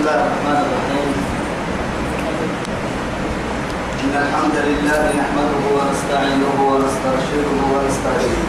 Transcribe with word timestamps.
الله 0.00 0.16
الرحمن 0.16 0.60
الرحيم 0.64 1.10
إن 4.04 4.14
الحمد 4.24 4.56
لله 4.68 5.02
نحمده 5.20 5.64
ونستعينه 5.76 6.56
ونسترشده 6.70 7.58
ونستهديه. 7.72 8.44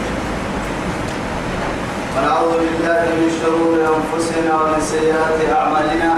ونعوذ 2.14 2.52
بالله 2.62 3.02
من 3.20 3.28
شرور 3.40 3.74
أنفسنا 3.96 4.52
ومن 4.60 4.80
سيئات 4.80 5.38
أعمالنا. 5.58 6.12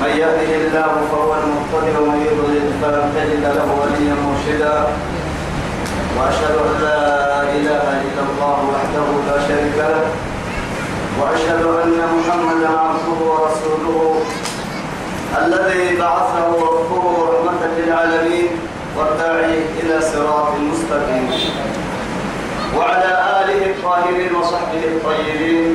من 0.00 0.12
يهده 0.22 0.50
الله 0.64 0.92
فهو 1.12 1.30
المقتدر 1.42 1.94
ومن 2.02 2.20
يضلل 2.24 2.66
فلن 2.80 3.06
تجد 3.16 3.44
له 3.58 3.68
وليا 3.80 4.14
مرشدا. 4.24 4.76
وأشهد 6.16 6.54
أن 6.68 6.74
لا 6.88 7.04
إله 7.56 7.84
إلا 8.06 8.22
الله 8.28 8.58
وحده 8.72 9.06
لا 9.28 9.36
شريك 9.48 9.76
له. 9.76 10.27
وأشهد 11.20 11.62
أن 11.84 11.98
محمدا 12.16 12.68
عبده 12.68 13.18
ورسوله 13.30 14.20
الذي 15.42 15.96
بعثه 15.96 16.48
ربه 16.48 17.04
رحمة 17.32 17.62
للعالمين 17.78 18.48
والداعي 18.96 19.58
إلى 19.80 20.00
صراط 20.00 20.48
مستقيم. 20.70 21.30
وعلى 22.76 23.10
آله 23.40 23.60
الطاهرين 23.70 24.34
وصحبه 24.34 24.82
الطيبين 24.94 25.70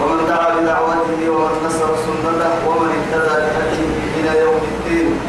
ومن 0.00 0.18
دعا 0.28 0.48
بدعوته 0.54 1.20
ومن 1.30 1.52
نصر 1.66 1.88
سنته 2.06 2.68
ومن 2.68 2.88
اهتدى 2.96 3.36
بهديه 3.44 3.94
إلى 4.16 4.40
يوم 4.40 4.60
الدين. 4.72 5.20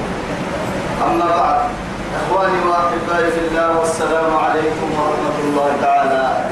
أما 1.08 1.28
بعد 1.38 1.60
إخواني 2.20 2.60
وأحبائي 2.70 3.32
في 3.32 3.42
الله 3.48 3.80
والسلام 3.80 4.32
عليكم 4.38 4.88
ورحمة 5.00 5.38
الله 5.44 5.70
تعالى. 5.82 6.47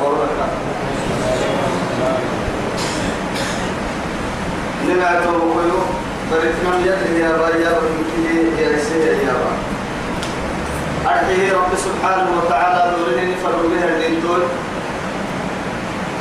نمعت 4.89 5.27
وبقيو 5.27 5.79
فرتنا 6.31 6.85
يده 6.85 7.25
يا 7.25 7.37
بايا 7.37 7.71
وكيه 7.77 8.61
يا 8.61 8.75
رسيه 8.77 9.11
يا 9.27 9.33
با 9.41 9.51
أرحيه 11.11 11.53
رب 11.53 11.71
سبحانه 11.77 12.27
وتعالى 12.37 12.95
دورين 12.97 13.35
فرق 13.43 13.61
بها 13.71 13.89
الدين 13.89 14.21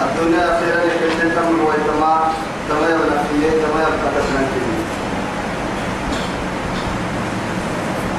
الدنيا 0.03 0.61
خيرا 0.61 0.85
لك 0.85 1.01
الجنة 1.03 1.51
من 1.51 1.61
ويتما 1.61 2.33
تما 2.69 2.87
يبنى 2.89 3.19
فيه 3.29 3.51
تما 3.51 3.81
يبقى 3.83 4.11
تسنى 4.17 4.47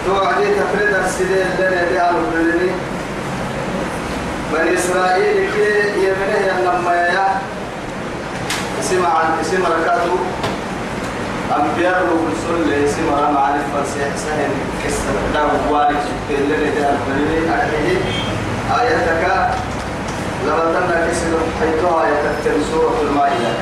توعدي 0.06 0.46
تفريد 0.46 0.96
السيدين 1.06 1.48
لنا 1.60 2.02
على 2.02 2.18
البلدني 2.18 2.72
بني 4.54 4.74
إسرائيل 4.78 5.50
كي 5.52 5.90
يمنه 6.04 6.38
ينما 6.48 6.94
يا 6.96 7.42
اسم 8.86 9.06
عن 9.06 9.40
اسم 9.42 9.66
ركاتو 9.66 10.16
أنبياء 11.58 11.98
الرسول 12.06 12.74
اسم 12.86 13.10
رام 13.10 13.38
عن 13.38 13.54
الفرسيح 13.60 14.08
سهل 14.16 14.52
داو 15.34 15.74
والد 15.74 15.98
سكتين 16.08 16.46
لنا 16.50 16.70
دي 16.74 16.86
على 16.86 16.98
البلدني 17.08 17.50
أرحيه 17.54 17.98
آياتك 18.80 19.24
لما 20.46 20.66
تنا 20.74 21.08
كسر 21.08 21.34
حيثها 21.60 22.06
آياتك 22.06 22.62
سورة 22.72 22.98
المائدة. 23.10 23.54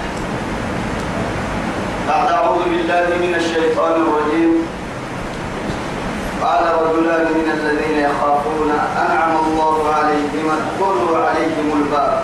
بعد 2.08 2.32
أعوذ 2.32 2.64
بالله 2.64 3.08
من 3.24 3.36
الشيطان 3.36 3.96
الرجيم. 4.02 4.52
قال 6.44 6.64
رجلان 6.84 7.26
من 7.40 7.48
الذين 7.58 7.98
يخافون 8.10 8.72
أنعم 8.98 9.36
الله 9.46 9.94
عليهم 9.96 10.46
ادخلوا 10.58 11.18
عليهم 11.28 11.68
الباب. 11.80 12.24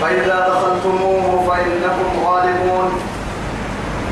فإذا 0.00 0.36
دخلتموه 0.48 1.44
فإنكم 1.48 2.10
غالبون. 2.26 2.90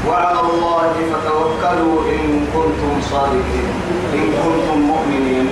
وعلى 0.09 0.41
الله 0.41 0.93
فتوكلوا 1.13 1.97
إن 2.15 2.47
كنتم 2.55 2.93
صادقين. 3.11 3.71
إن 4.15 4.27
كنتم 4.45 4.79
مؤمنين. 4.81 5.47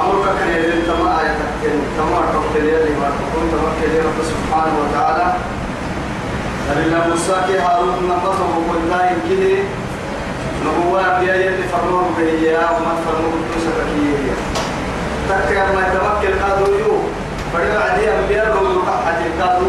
أمرك 0.00 0.38
يدل 0.54 0.86
تما 0.86 1.20
آية 1.20 1.38
تما 1.98 2.20
تقتل 2.32 2.64
يلي 2.66 2.94
ما 3.00 3.08
تكون 3.18 3.44
تمكن 3.52 3.90
رب 4.06 4.18
سبحانه 4.32 4.74
وتعالى. 4.82 5.26
فلله 6.68 7.08
موسى 7.08 7.36
كي 7.46 7.58
هارون 7.58 8.08
نقصه 8.08 8.48
وقلنا 8.56 9.10
يمكن 9.10 9.62
نبوة 10.66 11.18
بيا 11.20 11.34
يلي 11.34 11.62
فرمون 11.72 12.14
بهي 12.18 12.54
وما 12.54 12.92
بتوسك 13.02 13.78
كي 13.90 14.06
تكر 15.28 15.66
ما 15.74 15.82
يتمكن 15.86 16.32
قادو 16.42 16.72
يو 16.78 16.94
فدي 17.52 17.70
عدي 17.76 18.04
أنبياء 18.18 18.46
رو 18.54 18.82
حتى 19.06 19.42
قادو 19.42 19.66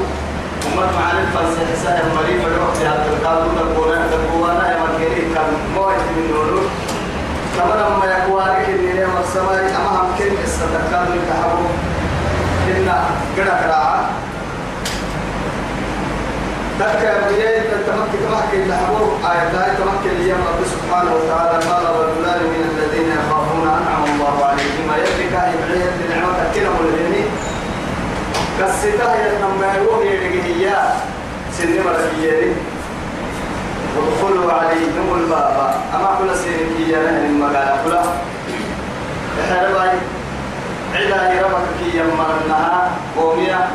وما 0.65 0.85
معنا 0.97 1.19
الفلسفة 1.19 1.75
سهل 1.83 2.03
مريم 2.15 2.41
وقت 2.61 2.77
هذا 2.77 3.19
قادو 3.25 3.47
دبونا 3.57 4.07
دبونا 4.11 4.71
يا 4.71 4.77
مكيري 4.83 5.21
كان 5.35 5.49
موت 5.75 6.01
من 6.15 6.31
نورو 6.33 6.61
كما 7.57 7.73
لما 7.81 8.05
يقوارك 8.05 8.69
اللي 8.69 8.99
هي 8.99 9.05
السماء 9.23 9.59
أما 9.79 10.01
هم 10.01 10.15
كن 10.19 10.43
استدكار 10.45 11.07
الكهرباء 11.13 11.71
إن 12.67 12.89
كذا 13.37 13.59
كراعة 13.63 14.09
تذكر 16.79 17.15
بيت 17.29 17.71
تمكن 17.87 18.19
تمكن 18.31 18.67
لحبوب 18.69 19.09
آية 19.31 19.51
لا 19.53 19.73
تمكن 19.79 20.13
ليوم 20.19 20.39
رب 20.49 20.61
سبحانه 20.73 21.11
وتعالى 21.15 21.65
قال 21.69 21.83
رجلان 22.01 22.41
من 22.53 22.61
الذين 22.71 23.09
يخافون 23.19 23.67
أنعم 23.67 24.03
الله 24.13 24.45
عليهم 24.45 24.87
يدرك 24.97 25.33
يبعيه 25.53 25.89
بنعمة 25.99 26.39
كلمة 26.55 26.79
الهني 26.89 27.23
كالستاه 28.61 29.15
ينمى 29.15 29.67
يوهي 29.77 30.17
لقيه 30.17 30.93
سن 31.57 31.69
مرسيين 31.85 32.53
ودخلوا 33.97 34.51
عليهم 34.53 35.07
الباب 35.17 35.73
أما 35.95 36.17
كل 36.19 36.35
سنك 36.35 36.87
يا 36.89 36.99
نهر 36.99 37.25
المقالة 37.25 37.77
كلها 37.85 38.13
حرباي 39.49 39.97
عدا 40.95 41.41
ربك 41.43 41.67
كي 41.79 41.97
يمرنها 41.99 42.91
قومية 43.17 43.67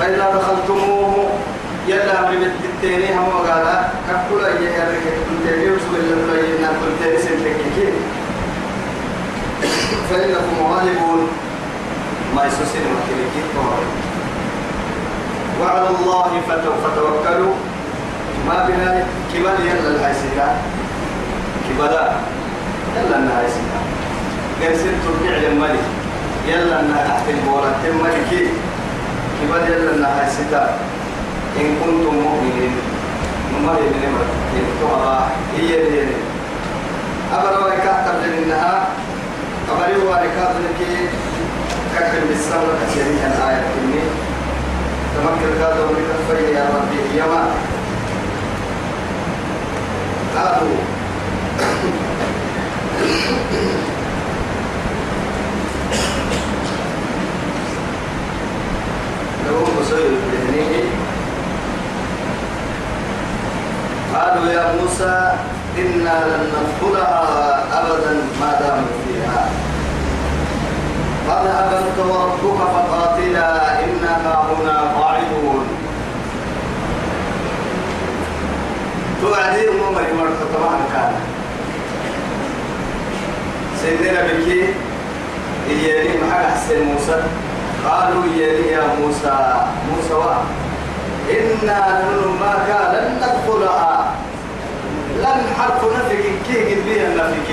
فإذا 0.00 0.30
دخلتموه 0.38 1.28
يلا 1.88 2.30
من 2.30 2.42
التاني 2.64 3.14
هم 3.14 3.30
قال 3.30 3.84
كفلا 4.08 4.48
يهرك 4.48 5.02
التاني 5.30 5.66
رسول 5.66 5.96
الله 6.00 6.38
ينا 6.38 6.70
التاني 6.70 7.18
سنتكين 7.18 7.94
فإنكم 10.10 10.72
غالبون 10.72 11.28
ما 12.36 12.42
يسوسين 12.46 12.82
وعلى 15.60 15.88
الله 15.88 16.30
فتوكلوا. 16.48 17.54
ما 18.48 18.66
بنا 18.66 19.06
كبال 19.34 19.66
يلا 19.66 19.88
الهايسيكا 19.94 20.46
كبالا 21.68 22.12
يلا 22.96 23.16
الهايسيكا 23.18 23.78
قرسل 24.60 24.94
تربيع 25.04 25.34
للملك. 25.38 25.84
يلا 26.48 26.80
انها 26.80 27.08
تحت 27.08 27.26
البورة 27.28 27.74
الملكي 27.84 28.46
كبال 29.38 29.62
يلا 29.72 29.94
انها 29.94 30.24
هايسيكا 30.24 30.62
إن 31.60 31.76
كنتم 31.84 32.14
مؤمنين. 32.14 32.72
هي 33.52 33.58
من 33.58 34.02
أمر 34.08 34.26
يكتبها 34.56 35.28
هي 35.56 35.70
هي 35.74 36.06
أبرا 37.32 37.64
ويكاتب 37.64 38.16
لأنها 38.22 38.88
أبرا 39.70 39.86
ويكاتب 39.86 40.60
لكي 40.64 41.08
كتب 41.96 42.28
بالسمرة 42.28 42.74
كثيرين 42.82 43.18
الآية 43.18 43.62
كني 43.74 44.02
تمكن 45.16 45.58
كاتب 45.60 45.88
لكفر 45.90 46.38
يا 46.54 46.64
ربي 46.74 47.18
يما 47.18 47.44
قالوا 50.36 50.76
لهم 59.46 59.64
بصير 59.80 60.06
الدهنيه 60.06 60.84
قالوا 64.14 64.52
يا 64.52 64.72
موسى 64.82 65.32
إنا 65.78 66.24
لن 66.26 66.46
ندخلها 66.52 67.64
أبدا 67.80 68.12
ما 68.40 68.50
داموا 68.60 68.88
فيها. 69.06 69.48
فاذهب 71.28 71.72
أنت 71.82 71.98
وربك 72.10 72.58
فقاتلا 72.74 73.84
إنا 73.84 74.14
هنا 74.60 74.76
قاعدون. 75.00 75.66
توعدي 79.22 79.68
أمم 79.68 79.94
مرت 80.18 80.40
طبعا 80.54 80.76
كان 80.92 81.12
سيدنا 83.82 84.22
بكي 84.22 84.74
إيالي 85.70 86.08
محل 86.22 86.44
حسين 86.54 86.82
موسى. 86.82 87.22
قالوا 87.86 88.24
إيالي 88.24 88.70
يا 88.70 88.82
موسى 89.00 89.36
موسى 89.90 90.14
واحد 90.14 90.46
إنا 91.30 91.78
نحن 91.78 92.38
ما 92.40 92.54
كان 92.68 92.94
لن 92.94 93.16
ندخلها 93.16 94.12
لن 95.18 95.40
حرف 95.58 95.84
نفك 95.84 96.22
كي 96.46 96.74
قد 96.74 96.84
بيها 96.86 97.08
نفك 97.14 97.48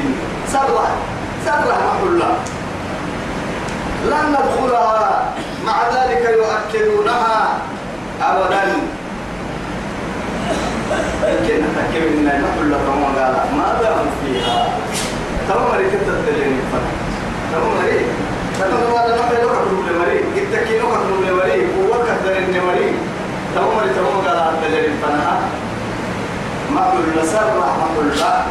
سرح 0.53 0.89
سرح 1.45 1.77
محلا 1.87 2.29
لن 4.05 4.25
ندخلها. 4.29 5.33
مع 5.65 5.77
ذلك 5.93 6.23
يؤكلونها 6.37 7.57
أبدا. 8.21 8.63
لكن 11.23 11.61
تكيب 11.77 12.03
إن 12.03 12.41
نقول 12.43 12.71
لكم 12.71 13.03
قال 13.03 13.33
ماذا 13.57 13.89
هم 13.97 14.09
فيها؟ 14.25 14.67
تمام 15.49 15.71
مريك 15.71 15.91
تتدلين 15.91 16.59
الفتح 16.59 16.91
تمام 17.53 17.69
مريك 17.77 18.05
تمام 18.59 18.93
هذا 18.97 19.15
نحن 19.15 19.33
لك 19.33 19.41
كل 19.69 19.99
مريك 19.99 20.23
اتكي 20.37 20.77
لك 20.77 20.83
كل 20.83 21.33
مريك 21.33 21.67
ووكت 21.79 22.19
دلين 22.25 22.63
مريك 22.67 22.95
تمام 23.55 23.75
مريك 23.77 23.91
تمام 23.95 24.27
قال 24.27 24.61
تدلين 24.61 24.83
الفتح 24.83 25.39
ما 26.71 26.81
قل 26.81 27.21
نسر 27.21 27.47
رحمة 27.59 27.95
الله. 28.01 28.43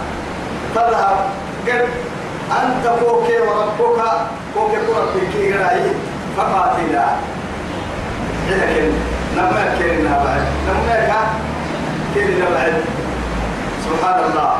تذهب. 0.75 1.17
قد 1.69 1.89
أنت 2.53 2.87
فوكي 3.01 3.39
وربك 3.39 4.03
فوكي 4.55 4.77
ربك 4.77 5.53
قرأي 5.53 5.83
فقاتلا. 6.37 7.07
لكن 8.51 8.91
لما 9.37 9.75
كنا 9.79 10.25
بعد. 10.25 10.43
لما 10.69 11.23
كنا 12.15 12.49
بعد. 12.51 12.75
سبحان 13.85 14.21
الله 14.31 14.57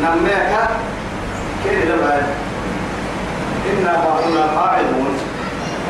لما 0.00 0.64
كنا 1.64 1.96
بعد. 2.08 2.26
إنا 3.72 3.92
بعضنا 3.92 4.60
قاعدون 4.60 5.18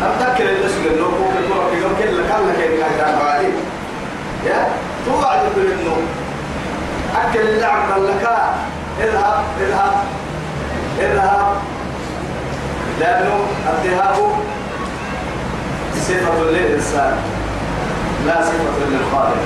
أتذكر 0.03 0.45
اللي 0.45 0.69
سجل 0.69 0.99
له 0.99 1.05
فوكي 1.05 1.55
ربك 1.59 1.83
يوم 1.83 1.93
كل 1.99 2.29
كان 2.29 2.49
لك 2.49 2.59
كان 2.99 3.19
بعدين 3.19 3.55
يا؟ 4.47 4.69
توعد 5.07 5.41
بالنوم 5.57 6.07
أكل 7.17 7.41
اللعب 7.41 7.89
لك 7.99 8.29
إذهب 9.01 9.45
إذهب. 9.61 9.93
اذهب 11.01 11.57
لأنه 13.01 13.37
الذهاب 13.69 14.17
صفة 15.95 16.45
للإنسان 16.51 17.17
لا 18.27 18.43
صفة 18.43 18.79
للخالق. 18.91 19.45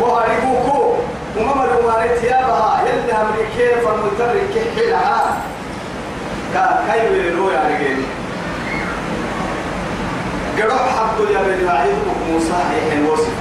وهربوكو 0.00 0.94
وما 1.36 1.54
ملومانت 1.54 2.24
يابها 2.24 2.82
يلي 2.86 3.12
أمريكية 3.12 3.74
فالمترك 3.74 4.50
كحلها. 4.54 5.36
كيف 6.88 7.10
يلو 7.26 7.50
يا 7.50 7.60
رجال 7.60 8.02
قرب 10.58 10.88
حقه 10.96 11.30
يا 11.30 11.42
بني 11.42 11.64
وعيدكم 11.64 12.16
موسى 12.32 12.58
يحن 12.76 13.06
وصف. 13.06 13.34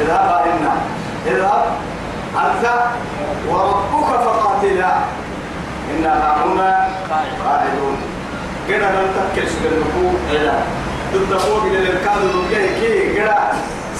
اذهب 0.00 0.44
إنا. 0.46 0.74
اذهب 1.26 1.64
أنت 2.36 2.64
وربك 3.48 4.10
فقاتلا. 4.24 4.92
إنا 5.90 6.12
هنا 6.44 6.88
قاعدون. 7.44 7.96
كنا 8.68 8.88
تكل 9.16 9.48
سبلكو 9.48 10.04
إلى 10.30 10.52
ضد 11.14 11.38
فوق 11.38 11.62
إلى 11.64 11.78
الكاد 11.78 12.20
ضد 12.22 12.54
كي؟ 12.80 13.14
كده. 13.14 13.36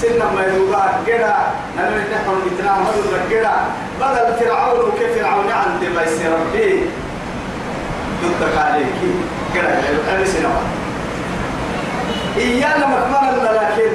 سنة 0.01 0.33
ما 0.35 0.47
يدوبا. 0.47 0.85
كده. 1.07 1.35
نحن 1.77 1.95
نحن 2.13 2.31
نتنا 2.47 2.77
مدد 2.79 3.31
كده. 3.31 3.53
بدل 4.01 4.35
فرعون 4.41 4.81
وكيف 4.81 5.19
فرعون 5.19 5.51
عند 5.51 5.85
ما 5.95 6.03
يصير 6.03 6.33
ربي. 6.33 6.81
ضد 8.23 8.59
عليك 8.59 8.87
كده. 9.55 9.69
أنا 10.13 10.25
سنة. 10.25 10.61
إيانا 12.37 12.87
مكمنا 12.87 13.51
لكن 13.53 13.91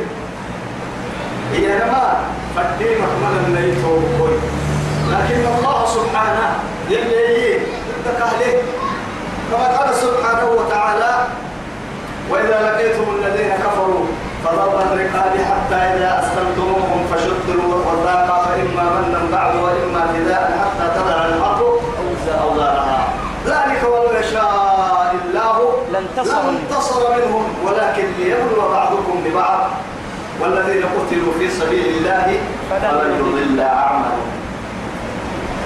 إيانا 1.56 1.86
ما؟ 1.86 2.18
فدي 2.56 2.86
مكمنا 2.86 3.59
نيتو 3.62 4.00
لكن 5.12 5.39
الله 5.57 5.86
سبحانه 5.86 6.59
يلي 6.89 7.59
تكاله 8.10 8.54
كما 9.52 9.68
قال 9.78 9.96
سبحانه 9.96 10.50
وتعالى 10.60 11.14
وإذا 12.32 12.58
لقيتم 12.68 13.06
الذين 13.16 13.52
كفروا 13.66 14.06
فضرب 14.46 14.74
الرقاب 14.82 15.34
حتى 15.50 15.76
إذا 15.76 16.10
أسلمتموهم 16.20 17.08
فشدوا 17.12 17.54
الوثاق 17.54 18.46
فإما 18.46 18.84
منا 18.84 19.22
بعد 19.32 19.56
وإما 19.56 20.02
فداء 20.14 20.46
حتى 20.62 21.00
تضع 21.00 21.26
الحرب 21.26 21.80
أوزارها. 22.44 23.08
ذلك 23.46 23.84
ولو 23.84 24.20
يشاء 24.20 25.16
الله 25.26 25.58
لانتصر 25.92 27.02
منهم 27.18 27.44
ولكن 27.66 28.06
ليبلو 28.20 28.70
بعضكم 28.72 29.24
ببعض. 29.26 29.60
والذين 30.42 30.84
قتلوا 30.84 31.34
في 31.40 31.50
سبيل 31.50 31.86
الله 31.98 32.38
فلن 32.70 33.12
يضل 33.20 33.60
أعمالهم 33.60 34.38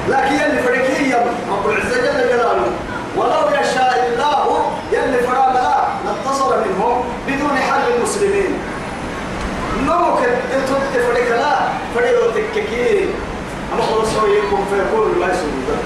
لكن 0.10 0.34
يلي 0.34 0.62
فريقيا 0.64 1.26
رب 1.52 1.70
العزة 1.70 1.96
جل 2.02 2.30
جلاله. 2.30 2.72
ولو 3.18 3.50
يشاء 3.62 4.10
الله 4.14 4.66
يلي 4.92 5.18
فرام 5.18 5.54
لا 5.54 5.76
لاتصل 6.06 6.52
منهم 6.66 7.04
بدون 7.28 7.58
حل 7.58 7.94
المسلمين. 7.98 8.54
نمك 9.88 10.20
تتوت 10.52 11.04
فريق 11.08 11.30
لا 11.40 11.56
فريق 11.96 12.34
تككي 12.34 13.10
أما 13.74 13.82
خلص 13.82 14.10
هو 14.16 14.26
فيكون 14.70 15.20
ما 15.20 15.26
يسوي 15.26 15.78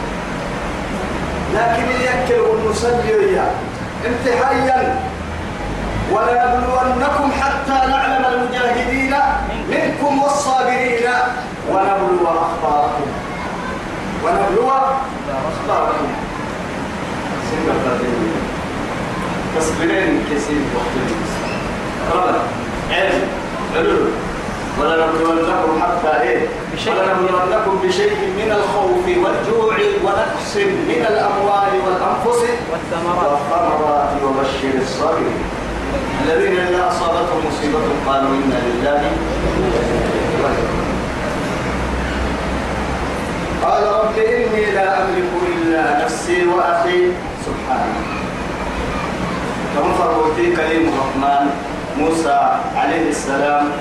لكن 1.56 1.88
يأكل 2.02 2.40
ونصلي 2.40 3.16
إياه 3.20 3.52
امتحانا 4.08 5.00
ولنبلونكم 6.12 7.32
حتى 7.42 7.88
نعلم 7.90 8.26
المجاهدين 8.26 9.16
منكم 9.70 10.22
والصابرين. 10.24 11.10
ونبلو 11.72 12.28
أخباركم 12.28 12.67
ونبلو 14.28 14.70
أخباركم 15.52 16.08
سنة 17.50 17.74
فاتحين 17.86 18.32
تصبرين 19.58 20.24
كثير 20.32 20.62
وقت 20.76 20.96
ربنا 22.14 22.42
علم 22.92 23.22
علم. 23.76 24.12
ولنبلونكم 24.82 25.82
حتى 25.82 26.22
إيه؟ 26.22 26.48
ولنبلونكم 26.88 27.74
بشيء 27.84 28.18
من 28.38 28.52
الخوف 28.52 29.06
والجوع 29.08 29.76
ونقص 30.04 30.56
من 30.90 31.06
الأموال 31.10 31.74
والأنفس 31.86 32.42
والثمرات. 32.72 33.32
والثمرات 33.32 34.10
وبشر 34.24 34.74
الصابرين 34.82 35.44
الذين 36.26 36.58
إذا 36.60 36.88
أصابتهم 36.88 37.42
مصيبة 37.48 37.80
قالوا 38.08 38.30
إنا 38.30 38.60
لله. 38.68 39.02
قال 43.68 43.84
رب 43.84 44.18
إني 44.18 44.72
لا 44.72 45.04
أملك 45.04 45.32
إلا 45.56 46.04
نفسي 46.06 46.48
وأخي. 46.48 47.12
سبحانه 47.46 48.00
كما 49.76 49.94
فرغتي 49.94 50.56
كريم 50.56 50.90
الرحمن 50.94 51.50
موسى 51.98 52.40
عليه 52.76 53.10
السلام؟ 53.10 53.72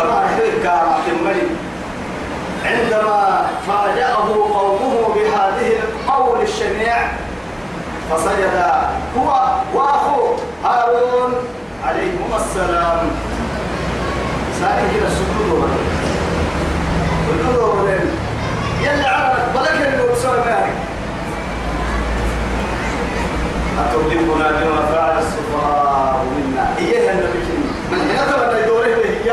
طبعا 0.00 0.26
حيث 0.26 0.62
كان 0.62 0.86
عندما 2.64 3.46
فاجأه 3.66 4.26
قومه 4.54 5.14
بهذه 5.14 5.72
القول 5.82 6.42
الشنيع 6.42 6.96
فسجد 8.10 8.56
هو 9.18 9.28
وأخوه 9.74 10.36
هارون 10.64 11.34
عليهما 11.86 12.36
السلام. 12.36 12.98
ساكن 14.60 14.86
كده 14.96 15.06
السجود 15.06 15.70
لين 17.85 17.85
يلي 18.86 19.08
عرفت 19.08 19.46
بلك 19.54 19.78
اللي 19.86 20.12
بسوي 20.12 20.38
مالك 20.38 20.76
أتظلمنا 23.80 24.48
بما 24.50 24.82
فعل 24.92 25.18
السفهاء 25.18 26.24
منا. 26.36 26.64
إياها 26.78 27.12
النبي 27.12 27.38
من 27.90 27.98
حين 27.98 28.26
تبنى 28.30 28.66
دوره 28.66 29.06
هي. 29.24 29.30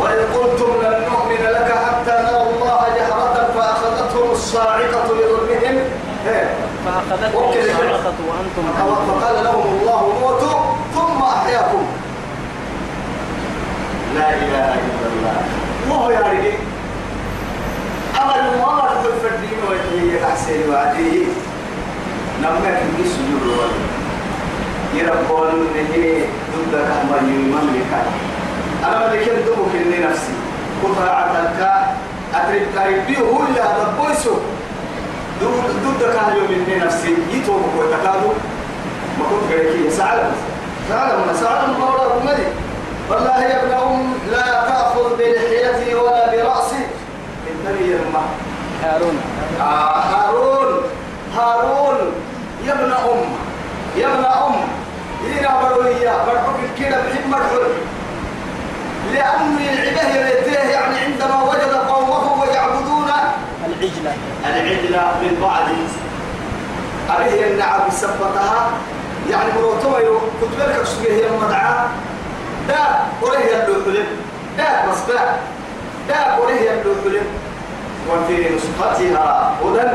وإذ 0.00 0.20
قلتم 0.34 0.72
لن 0.82 0.96
نؤمن 1.10 1.42
لك 1.56 1.68
حتى 1.84 2.14
نرى 2.22 2.42
الله 2.50 2.80
جهرة 2.96 3.36
فأخذتهم 3.54 4.30
الصاعقة 4.30 5.08
بظلمهم 5.08 5.76
فأخذتهم 6.84 7.48
الصاعقة 7.48 8.18
وأنتم 8.28 8.64
فقال 9.08 9.44
لهم 9.44 9.78
الله 9.80 10.02
موتوا 10.20 10.60
ثم 10.94 11.22
أحياكم. 11.22 11.84
لا 14.14 14.28
إله 14.30 14.74
إلا 14.74 15.06
الله. 15.12 15.36
وهو 15.90 16.10
يا 16.10 16.20
رجل 16.20 16.52
ويحيي 19.70 20.24
أحسن 20.24 20.70
وعديه 20.70 21.26
نما 22.42 22.70
كنت 22.80 23.06
سجود 23.06 23.42
الولد 23.42 23.76
يربون 24.94 25.66
نهي 25.74 26.22
ضد 26.54 26.72
كما 26.72 27.18
يملك 27.28 27.92
أنا 28.84 29.08
ملك 29.08 29.28
دوك 29.46 29.72
إني 29.74 29.98
نفسي. 30.06 30.32
قطعتك 30.84 31.60
أتريد 32.34 32.76
أريد 32.78 33.18
هو 33.18 33.38
هذا 33.38 33.94
بويسو 33.98 34.34
ضد 35.84 36.02
كان 36.14 36.36
يوم 36.36 36.50
إني 36.68 36.84
نفسي. 36.84 37.14
يتوب 37.32 37.62
وتكادو 37.78 38.32
ما 39.18 39.24
كنت 39.30 39.52
قريكي 39.52 39.90
سعلم 39.90 40.32
سعلم 40.88 41.22
سعلم 41.40 41.70
مولى 41.80 42.04
أمي 42.14 42.44
والله 43.10 43.42
يا 43.42 43.62
ابن 43.62 43.72
أم 43.72 44.14
لا 44.30 44.46
تأخذ 44.68 45.16
بلحيتي 45.18 45.94
ولا 45.94 46.30
برأسي. 46.30 46.82
انتبه 47.50 47.86
يا 47.86 47.98
هارون. 48.84 49.18
آه 49.60 49.98
هارون 49.98 50.82
هارون 51.36 51.98
يا 52.66 52.72
ابن 52.72 52.92
أم. 52.92 53.24
يا 53.96 54.06
ابن 54.06 54.24
أم 54.24 54.54
هنا 55.24 55.60
بروية 55.62 56.10
برحب 56.26 56.58
كده 56.78 56.96
بحب 57.02 57.28
مرحب 57.30 57.70
لأني 59.12 59.72
العبه 59.72 60.16
يريته 60.16 60.60
يعني 60.70 60.98
عند 60.98 61.22
العجلة. 63.66 64.12
العجلة 64.44 65.12
من 65.22 65.38
بعد. 65.42 65.68
أبيه 67.10 67.46
النعم 67.52 67.90
سبتها. 67.90 68.70
يعني 69.30 69.52
مروتما 69.58 69.98
يو 69.98 70.18
كنت 70.40 70.58
لك 70.60 70.76
أشتغل 70.82 71.12
هي 71.12 71.26
المدعاء 71.26 71.88
دا 72.68 72.76
قريه 73.22 73.56
يبدو 73.56 73.74
حلم 73.84 74.06
دا 74.58 74.64
دا 75.08 75.36
دا 76.08 76.34
قريه 76.34 76.70
يبدو 76.70 76.90
حلم 77.04 77.26
وفي 78.10 78.54
نسختها 78.54 79.54
هدى 79.62 79.88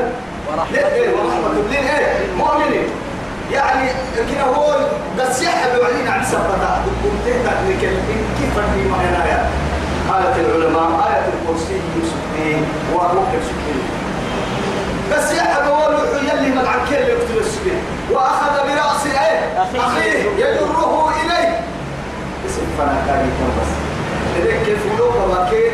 ورحمة. 0.48 0.72
ليه؟ 0.72 1.10
ورحمة. 1.12 1.50
لين 1.72 1.84
إيه؟ 1.88 2.08
مؤمنين 2.38 2.88
يعني 3.54 3.89
كده 4.32 4.44
هو 4.44 4.75
بس 5.20 5.42
يحب 5.42 5.80
بعدين 5.82 6.08
عن 6.08 6.24
سبتها 6.25 6.84
قلت 7.04 7.36
لك 7.36 7.80
كيف 8.39 8.60
في 8.74 8.89
معناها 8.89 9.50
قالت 10.10 10.39
العلماء 10.39 11.08
آية 11.08 11.25
الكرسي 11.34 11.82
سبحانه 12.12 12.66
وممكن 12.94 13.39
سبحانه 13.50 13.86
بس 15.12 15.32
يحب 15.38 15.63
هو 15.72 15.89
يلي 16.22 16.50
من 16.50 16.66
عن 16.68 16.80
كل 16.89 16.96
يكتب 16.96 17.38
السبحانه 17.38 17.82
وأخذ 18.12 18.68
برأس 18.68 19.06
إيه؟ 19.06 19.62
أخيه. 19.80 20.30
يجره 20.38 21.12
إليه. 21.22 21.60
اسم 22.46 22.62
فانا 22.78 23.01
كان 23.08 23.20
يكون 23.20 23.51
بس 23.62 23.72
إذا 24.44 24.63
كيف؟ 24.66 24.80
ولو 24.94 25.12
كما 25.12 25.50
كيف 25.50 25.74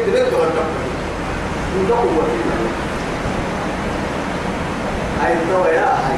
من 1.75 1.87
قوة 1.91 2.27
هاي 5.21 5.33
الدواء 5.33 5.73
يا 5.73 5.97
هاي 6.05 6.17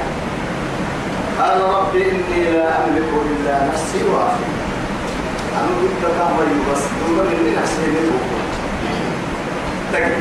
قال 1.39 1.61
رب 1.61 1.95
إني 1.95 2.51
لا 2.51 2.85
أملك 2.85 3.09
إلا 3.25 3.67
نفسي 3.67 4.03
وأخي 4.03 4.47
أنا 5.57 5.67
قلت 5.81 5.97
لك 6.03 6.17
أمري 6.29 6.71
بس 6.71 6.79
ثم 6.79 7.19
إني 7.19 7.55
نفسي 7.61 8.11
تقل 9.93 10.11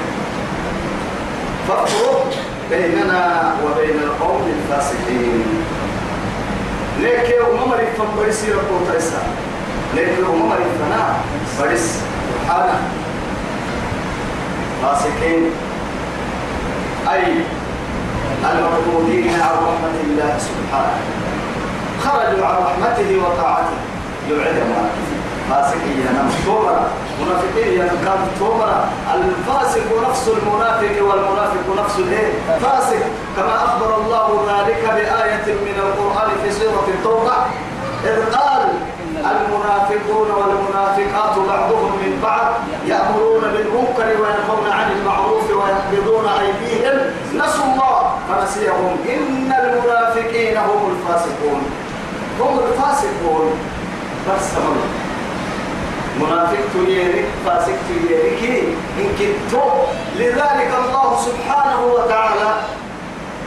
فافرق 1.68 2.32
بيننا 2.70 3.54
وبين 3.64 3.98
القوم 4.02 4.52
الفاسقين 4.56 5.44
ليك 7.00 7.30
يوم 7.30 7.68
مري 7.70 7.86
فبرس 7.98 8.44
يربو 8.44 8.92
تيسا 8.92 9.22
ليك 9.94 10.18
يوم 10.18 10.48
مري 10.48 10.64
فنا 10.78 11.16
برس 11.60 12.00
سبحانه 12.42 12.80
فاسقين 14.86 15.50
أي 17.12 17.24
المردودين 18.50 19.30
عن 19.30 19.56
رحمة 19.68 19.96
الله 20.04 20.38
سبحانه. 20.38 21.00
خرجوا 22.04 22.46
عن 22.46 22.56
رحمته 22.68 23.10
وطاعته. 23.24 23.78
يعلم 24.30 24.70
فاسقين 25.50 26.06
نم 26.16 26.30
توبرا. 26.46 26.86
منافقين 27.20 27.88
توبرا. 28.38 28.88
الفاسق 29.14 29.88
نفس 30.08 30.28
المنافق 30.28 30.94
والمنافق 31.02 31.66
نفس 31.84 31.98
الايه؟ 31.98 32.32
فاسق 32.62 33.02
كما 33.36 33.64
أخبر 33.64 33.96
الله 33.96 34.28
ذلك 34.52 34.82
بآية 34.94 35.46
من 35.66 35.76
القرآن 35.86 36.30
في 36.42 36.50
سورة 36.50 36.86
التوبة. 36.88 37.36
إذ 38.04 38.36
قال 38.36 38.62
المنافقون 39.16 40.28
والمنافقات 40.30 41.38
بعضهم 41.38 41.92
بعض 42.22 42.52
يأمرون 42.86 43.40
بالمنكر 43.40 44.06
وينهون 44.22 44.70
عن 44.70 44.92
المعروف 44.92 45.50
ويقبضون 45.50 46.26
أيديهم. 46.28 46.98
نسوا 47.34 47.64
الله 47.64 48.12
فنسيهم. 48.28 48.96
إن 49.08 49.52
المنافقين 49.52 50.56
هم 50.56 50.82
الفاسقون. 50.92 51.62
هم 52.40 52.58
الفاسقون. 52.58 53.50
بس 54.28 54.50
منافق 56.20 56.64
تيري 56.72 57.24
فاسق 57.46 57.78
تيري 57.88 58.36
كي 58.40 58.60
إن 58.98 59.08
كنتو 59.18 59.68
لذلك 60.16 60.70
الله 60.84 61.18
سبحانه 61.26 61.80
وتعالى 61.94 62.50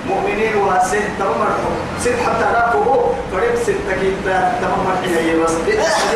مؤمنين 0.09 0.55
واسه 0.55 1.01
تمر 1.19 1.51
ست 1.99 2.15
حتى 2.25 2.45
راكبه 2.55 3.11
فريق 3.31 3.55
ست 3.55 3.87
كيتا 4.01 4.53
تمر 4.61 4.95
حين 5.03 5.43
بس 5.43 5.51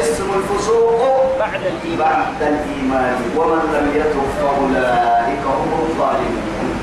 اسم 0.01 0.27
الفسوق 0.35 1.37
بعد 1.39 1.61
الإيمان 1.65 1.97
بعد 1.99 2.41
الإيمان 2.41 3.15
ومن 3.37 3.61
لم 3.73 3.87
يتب 3.95 4.27
فأولئك 4.41 5.43
هم 5.45 5.71
الظالمون 5.89 6.79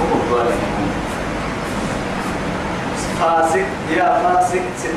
هم 0.00 0.20
الظالمون 0.20 0.90
فاسق 3.20 3.66
يا 3.96 4.20
فاسق 4.22 4.62
ستة 4.78 4.90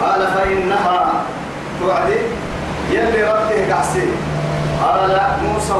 قال 0.00 0.26
فإنها 0.26 1.24
توعدي 1.80 2.20
يلي 2.90 3.22
ربته 3.22 3.74
قعسي 3.74 4.08
قال 4.82 5.20
موسى 5.42 5.74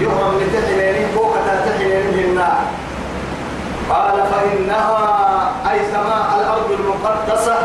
يهرم 0.00 0.40
لتحليني 0.40 1.06
بوكة 1.14 1.64
تحليني 1.66 2.24
النار. 2.24 2.58
قال 3.90 4.22
فإنها 4.32 5.52
أي 5.70 5.80
سماء 5.92 6.40
الأرض 6.40 6.70
المقدسة. 6.70 7.56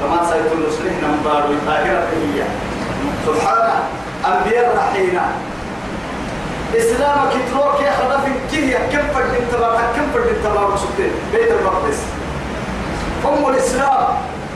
كما 0.00 0.18
سيكون 0.30 0.66
نسلين 0.68 0.96
نمبار 1.02 1.44
الآخرة 1.44 2.06
هي. 2.12 2.42
سبحانه 3.26 3.74
أنبياء 4.26 4.76
رحينا. 4.76 5.22
إسلامك 6.76 7.32
تروك 7.52 7.80
يا 7.80 7.92
خدا 7.92 8.18
في 8.18 8.32
كيه. 8.50 8.76
كم 8.92 9.14
فرد 9.14 9.34
انتباه 9.40 9.78
كم 9.96 10.06
فرد 10.14 10.28
انتباه 10.36 10.76
سبتين 10.76 11.12
بيت 11.32 11.50
المقدس. 11.50 12.00
هم 13.24 13.48
الإسلام 13.48 14.06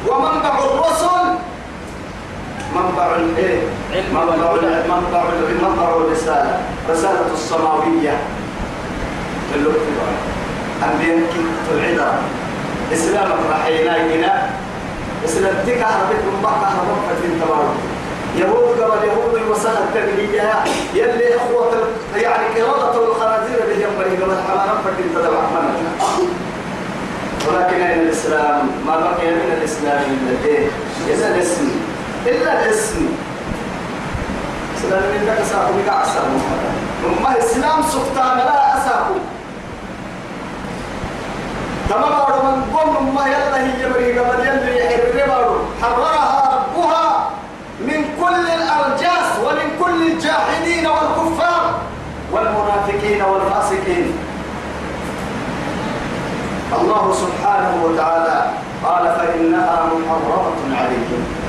ومنبع 0.09 0.59
الرسل 0.59 1.30
منبع 2.75 3.17
الايه؟ 3.17 3.61
منبع. 4.13 4.37
منبع 4.89 5.25
منبع 5.63 5.89
الرسالة. 5.97 6.61
رسالة 6.91 7.27
السماوية 7.35 8.17
اللغة 9.55 9.75
أنبياء 10.85 11.19
كنت 11.19 11.67
العدا 11.75 12.13
إسلام 12.93 13.31
رحينا 13.51 13.97
إلى 13.97 14.49
إسلام 15.25 15.55
تك 15.67 15.83
عربت 15.83 16.23
من 16.27 16.41
بعض 16.43 16.65
عربت 16.65 17.01
فتن 17.09 17.41
تبارك 17.41 17.77
يهود 18.37 18.81
قبل 18.81 19.09
يهود 19.09 19.35
المسألة 19.35 19.79
التبلية. 19.79 20.65
يلي 20.95 21.37
أخوة 21.37 21.73
يعني 22.17 22.63
إرادة 22.63 23.07
الخنازير 23.09 23.59
اللي 23.65 23.85
ينبغي 23.85 24.23
قبل 24.23 24.37
حمارا 24.49 24.81
فتن 24.85 25.15
تدبع 25.15 25.41
ولكن 27.49 27.81
أين 27.81 28.01
الإسلام؟ 28.01 28.71
ما 28.87 28.97
بقي 28.97 29.31
من 29.31 29.57
الإسلام 29.59 30.03
إلا 30.03 30.31
الإيه؟ 30.41 30.67
إلا 31.09 31.35
الاسم. 31.37 31.71
إلا 32.27 32.53
الاسم 32.65 33.09
إسلام 34.79 35.03
من 35.03 35.23
ذاك 35.27 35.45
ساقو 35.45 35.73
بك 35.73 35.89
أكثر 35.89 36.23
ما 37.23 37.39
إسلام 37.39 37.83
سلطان 37.83 38.39
لا 38.39 38.77
أساقو 38.77 39.15
تمام 41.91 42.13
أرو 42.13 42.43
من 42.43 42.63
قوم 42.77 43.15
ما 43.15 43.27
يلا 43.27 43.57
هي 43.67 43.89
مريقة 43.89 44.31
قبل 44.31 44.47
يلي 44.47 45.01
حررها 45.83 46.55
ربها 46.55 47.31
من 47.81 48.05
كل 48.21 48.47
الأرجاس 48.59 49.29
ومن 49.45 49.69
كل 49.85 50.13
الجاحدين 50.13 50.87
والكفار 50.87 51.75
والمنافقين 52.33 53.23
والفاسقين. 53.23 54.13
الله 56.81 57.15
سبحانه 57.15 57.85
وتعالى 57.85 58.51
قال 58.85 59.05
فإنها 59.19 59.85
محرمة 59.87 60.77
عليكم. 60.81 61.40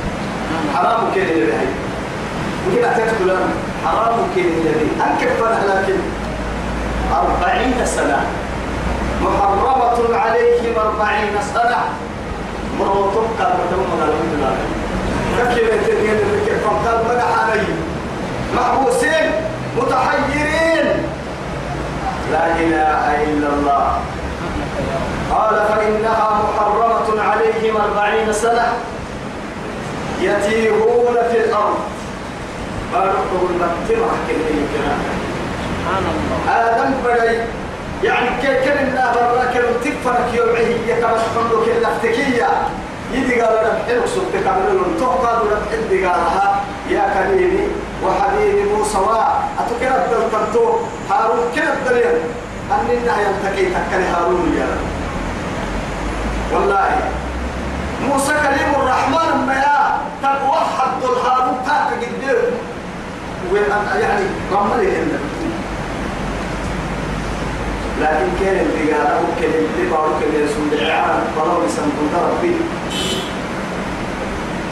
حرام 0.75 1.11
كده 1.15 1.23
اللي 1.23 1.45
بهي 1.45 1.67
وكده 2.67 2.93
تدخل 2.93 3.37
حرام 3.85 4.17
كده 4.35 4.45
اللي 4.45 4.87
أنكف 5.05 5.41
لكن 5.41 5.99
أربعين 7.13 7.85
سنة. 7.85 8.25
محرمة 9.21 10.17
عليهم 10.17 10.73
أربعين 10.77 11.33
سنة. 11.53 11.77
مروتك 12.79 13.27
كان 13.39 13.47
متومنا 13.47 14.05
الحمد 14.05 14.33
يتنين 15.57 16.15
اللي 16.15 16.45
كيف 16.45 16.67
قال 16.67 16.99
مدح 17.09 17.27
علي؟ 17.43 17.63
محبوسين 18.55 19.31
متحيرين. 19.77 20.87
لا 22.31 22.45
إله 22.55 23.23
إلا 23.23 23.47
الله. 23.47 23.97
قال 25.31 25.55
فإنها 25.69 26.41
محرمة 26.43 27.21
عليهم 27.21 27.77
أربعين 27.77 28.33
سنة. 28.33 28.67
يتيهون 30.21 31.15
في 31.31 31.37
الأرض. 31.45 31.79
بارقوا 32.93 33.49
المكتبة 33.49 34.11
كلمة 34.27 34.67
سبحان 34.73 36.03
الله 36.13 36.55
آدم 36.61 36.93
بدي 37.05 37.37
يعني 38.03 38.29
كان 38.41 38.87
الله 38.87 39.11
برا 39.13 39.45
كان 39.53 39.63
تكفرك 39.83 40.33
يوعيه 40.33 41.01
كما 41.01 41.17
تقولوا 41.35 41.65
كلا 41.65 41.87
افتكية. 41.95 42.47
يدي 43.13 43.41
قال 43.41 43.55
لك 43.65 43.83
حلو 43.87 44.01
سبت 44.07 44.47
قبلون 44.47 44.95
توقع 44.99 45.31
لك 45.31 45.61
حد 45.71 45.91
قالها 45.93 46.63
يا 46.89 47.03
كريمي 47.13 47.67
وحبيبي 48.05 48.63
موسى 48.63 48.97
أتكرت 49.59 50.09
دلتنتو 50.11 50.75
هارون 51.09 51.39
كرت 51.55 51.77
دليل 51.89 52.17
أني 52.71 52.95
ده 53.05 53.13
يلتقي 53.21 53.65
تكري 53.65 54.03
هارون 54.03 54.55
يا 54.59 54.67
والله 56.53 56.89
موسى 58.07 58.33
كريم 58.33 58.71
الرحمن 58.81 59.45
ما 59.47 59.53
يا 59.53 59.80
توحد 60.21 61.03
الهارون 61.03 61.57
تاك 61.65 61.99
وين 63.51 63.63
يعني 64.01 64.25
رملي 64.51 64.91
هنا 64.97 65.19
لكن 68.01 68.29
كان 68.39 68.57
اللي 68.65 68.93
قال 68.93 69.17
ممكن 69.23 69.45
اللي 69.45 69.89
بارك 69.91 70.19
اللي 70.23 70.45
يسوع 70.45 70.71
العالم 70.71 71.23
قالوا 71.37 71.65
يسمون 71.65 72.09
ربي. 72.13 72.55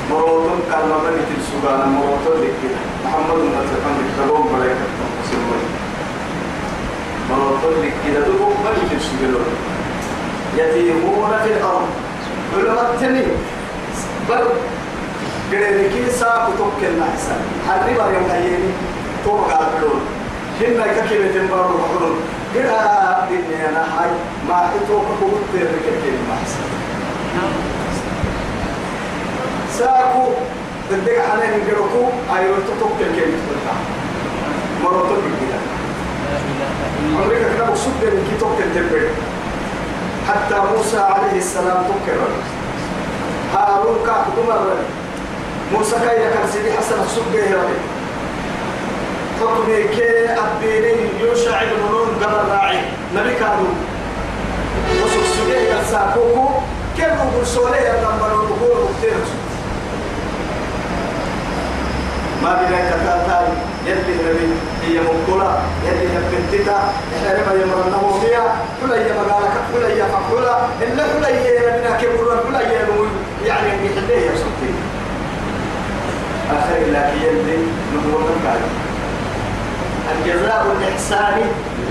مروتون 0.09 0.59
كان 0.71 0.89
ما 0.89 0.97
بني 0.97 1.21
تلسوغانا 1.29 1.85
مروتون 1.85 2.41
لك 2.41 2.53
كده. 2.63 2.79
محمد 3.05 3.37
نتفهم 3.37 3.93
بالتقوم 3.97 4.45
ملائكة 4.53 4.85
مسلمين 5.23 5.63
مروتون 7.29 7.73
لك 7.83 7.93
كده. 8.07 8.19
دو 8.25 8.45
بني 8.65 8.89
تلسوغانا 8.89 9.45
يتيمون 10.57 11.31
في 11.43 11.53
الأرض. 11.53 11.89
علماء 12.57 12.93
التنين 12.93 13.31
بل 14.29 14.43
قريب 15.51 15.91
كي 15.91 16.11
ساق 16.11 16.49
توكل 16.57 16.99
نحسن 16.99 17.39
حرب 17.67 18.13
يوم 18.13 18.29
هيني 18.31 18.71
توقع 19.25 19.59
بلون 19.77 20.01
هنا 20.61 20.83
كلمة 21.09 21.31
تنبار 21.33 21.71
وحلون 21.75 22.19
قرا 22.55 23.27
إني 23.29 23.69
أنا 23.69 23.83
هاي 23.83 24.09
ما 24.49 24.69
إتوك 24.75 25.05
قوت 25.21 25.41
ترك 25.53 25.85
كلمة 26.03 26.35
حسن 26.43 26.63
ساقو 29.77 30.31
بدك 30.91 31.19
عليه 31.31 31.57
نقرأكو 31.57 32.03
أيوة 32.35 32.57
توكل 32.79 33.09
كلمة 33.15 33.37
تنبار 33.49 33.79
مرة 34.83 35.17
كده 35.41 35.59
أمريكا 37.23 37.53
كده 37.55 37.71
بسوط 37.71 37.93
كي 38.01 38.37
توكل 38.39 38.73
تنبار 38.75 39.07
حتى 40.29 40.55
موسى 40.75 40.97
عليه 40.99 41.37
السلام 41.37 41.83
توكل 41.83 42.19
هارون 43.53 43.97
كاك 44.05 44.25
دمر 44.37 44.75
موسى 45.73 45.95
كاي 46.05 46.17
كان 46.17 46.47
سيدي 46.53 46.71
حسن 46.77 47.01
السبه 47.03 47.55
ربي 47.55 47.79
حكمي 49.41 49.83
كي 49.83 50.29
أبيني 50.29 50.95
يوشع 51.21 51.63
بن 51.63 51.91
نون 51.91 52.23
قبل 52.23 52.51
راعي 52.51 52.79
نبي 53.15 53.33
كانوا. 53.33 53.73
وسوق 54.89 55.23
سجيه 55.23 55.79
يساقوكو 55.79 56.49
كيف 56.97 57.07
نقول 57.07 57.45
سوليه 57.47 57.91
لما 57.91 58.27
نقول 58.27 58.87
كتير 58.97 59.13
ما 62.43 62.55
بين 62.59 62.77
كتاتاي 62.89 63.47
يلي 63.85 63.99
النبي 63.99 64.53
هي 64.87 64.99
مقولة. 65.01 65.61
يلي 65.85 66.07
نبتتا 66.15 66.93
إحنا 67.15 67.53
يمرنه 67.53 68.19
فيها 68.21 68.55
كل 68.81 68.91
هي 68.93 69.11
مقالة 69.13 69.49
كل 69.73 69.83
هي 69.85 70.03
فقولة 70.05 70.57
إلا 70.81 71.03
كل 71.03 71.25
هي 71.25 71.59
نبينا 71.59 71.97
كبرنا 72.01 72.41
كل 72.41 72.55
هي 72.55 72.79
يعني 73.45 73.67
يحليه 73.85 74.25
يا 74.25 74.35
سلطين 74.35 74.88
آخر 76.49 76.77
الله 76.77 77.07
يلي 77.23 77.57
نبوة 77.93 78.29
الكعب 78.35 78.61
الجزاء 80.15 80.65
الإحسان 80.77 81.41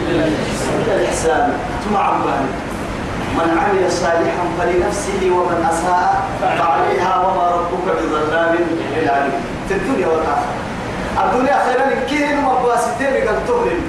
إلا 0.08 0.94
الإحسان. 0.96 1.52
ثم 1.84 1.96
عبان 1.96 2.46
من 3.34 3.58
عمل 3.58 3.92
صالحا 3.92 4.44
فلنفسه 4.58 5.30
ومن 5.30 5.66
أساء 5.70 6.22
فعليها 6.40 7.26
وما 7.26 7.46
ربك 7.56 7.86
بظلام 7.96 8.54
للعبيد 8.96 9.32
في 9.68 9.74
الدنيا 9.74 10.06
والآخرة. 10.06 10.54
الدنيا 11.24 11.56
خيرا 11.64 12.06
كين 12.08 12.36
مباستين 12.42 13.28
قد 13.28 13.46
تهرم 13.46 13.82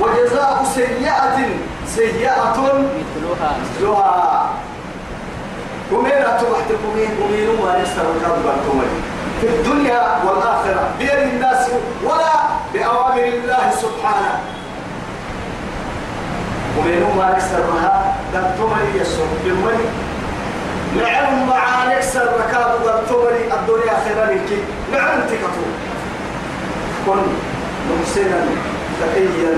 وجزاء 0.00 0.64
سيئة 0.74 1.38
سيئة 1.86 2.56
مثلها. 2.56 3.56
مثلها. 3.60 4.50
وميرا 5.92 6.30
تبحت 6.40 6.68
قمين 6.84 7.10
قمين 7.20 7.48
وما 7.48 7.78
يسر 7.82 8.06
الكذب 8.16 8.46
في 9.40 9.46
الدنيا 9.46 10.02
والآخرة 10.24 10.90
بيد 10.98 11.10
الناس 11.10 11.66
ولا 12.04 12.34
بأوامر 12.74 13.24
الله 13.24 13.70
سبحانه. 13.82 14.34
ومن 16.78 17.14
ما 17.18 17.30
نكسرها 17.34 18.14
دكتوري 18.34 19.00
يسر 19.00 19.26
بالمني 19.44 19.88
نعم 20.96 21.48
مع 21.48 21.94
نكسر 21.94 22.26
ركاب 22.40 22.70
دكتوري 22.86 23.42
الدنيا 23.52 23.94
خيرا 24.04 24.26
لك 24.26 24.50
نعم 24.92 25.20
تكتو 25.20 25.64
كن 27.06 27.22
محسنا 27.90 28.40
تقيا 29.00 29.54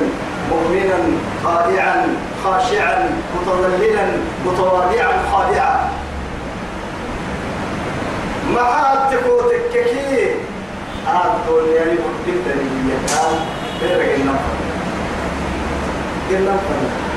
مؤمنا 0.50 0.98
خادعا 1.44 2.06
خاشعا 2.44 3.10
متذللا 3.36 4.06
متواضعا 4.46 5.12
خادعا. 5.32 5.88
مع 8.54 8.94
تكوتك 9.10 9.70
كي 9.72 10.34
الدنيا 11.06 11.84
يمكن 11.84 12.36
تنيتها 12.44 13.46
غير 13.82 14.14
النفر. 14.16 14.54
النفر. 16.30 17.10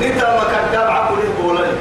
نتا 0.00 0.40
مكدام 0.40 0.90
عقل 0.90 1.18
البولن 1.18 1.76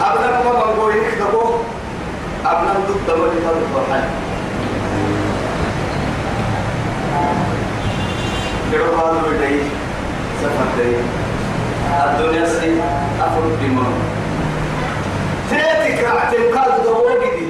أبنا 0.00 0.42
ما 0.44 0.52
منقول 0.52 0.96
يكتبوا 0.96 1.58
أبنا 2.46 2.72
ضد 2.88 3.10
هذا 3.10 3.60
الفرحان 3.62 4.08
كيرو 8.70 8.96
هذا 8.96 9.22
بدي 9.28 9.83
سفر 10.44 10.84
الدنيا 12.04 12.46
سي 12.46 12.80
أفرد 13.20 13.52
دماغ 13.62 13.92
تيتك 15.50 16.04
اعتماد 16.04 16.84
دواجي 16.84 17.30
دي 17.36 17.46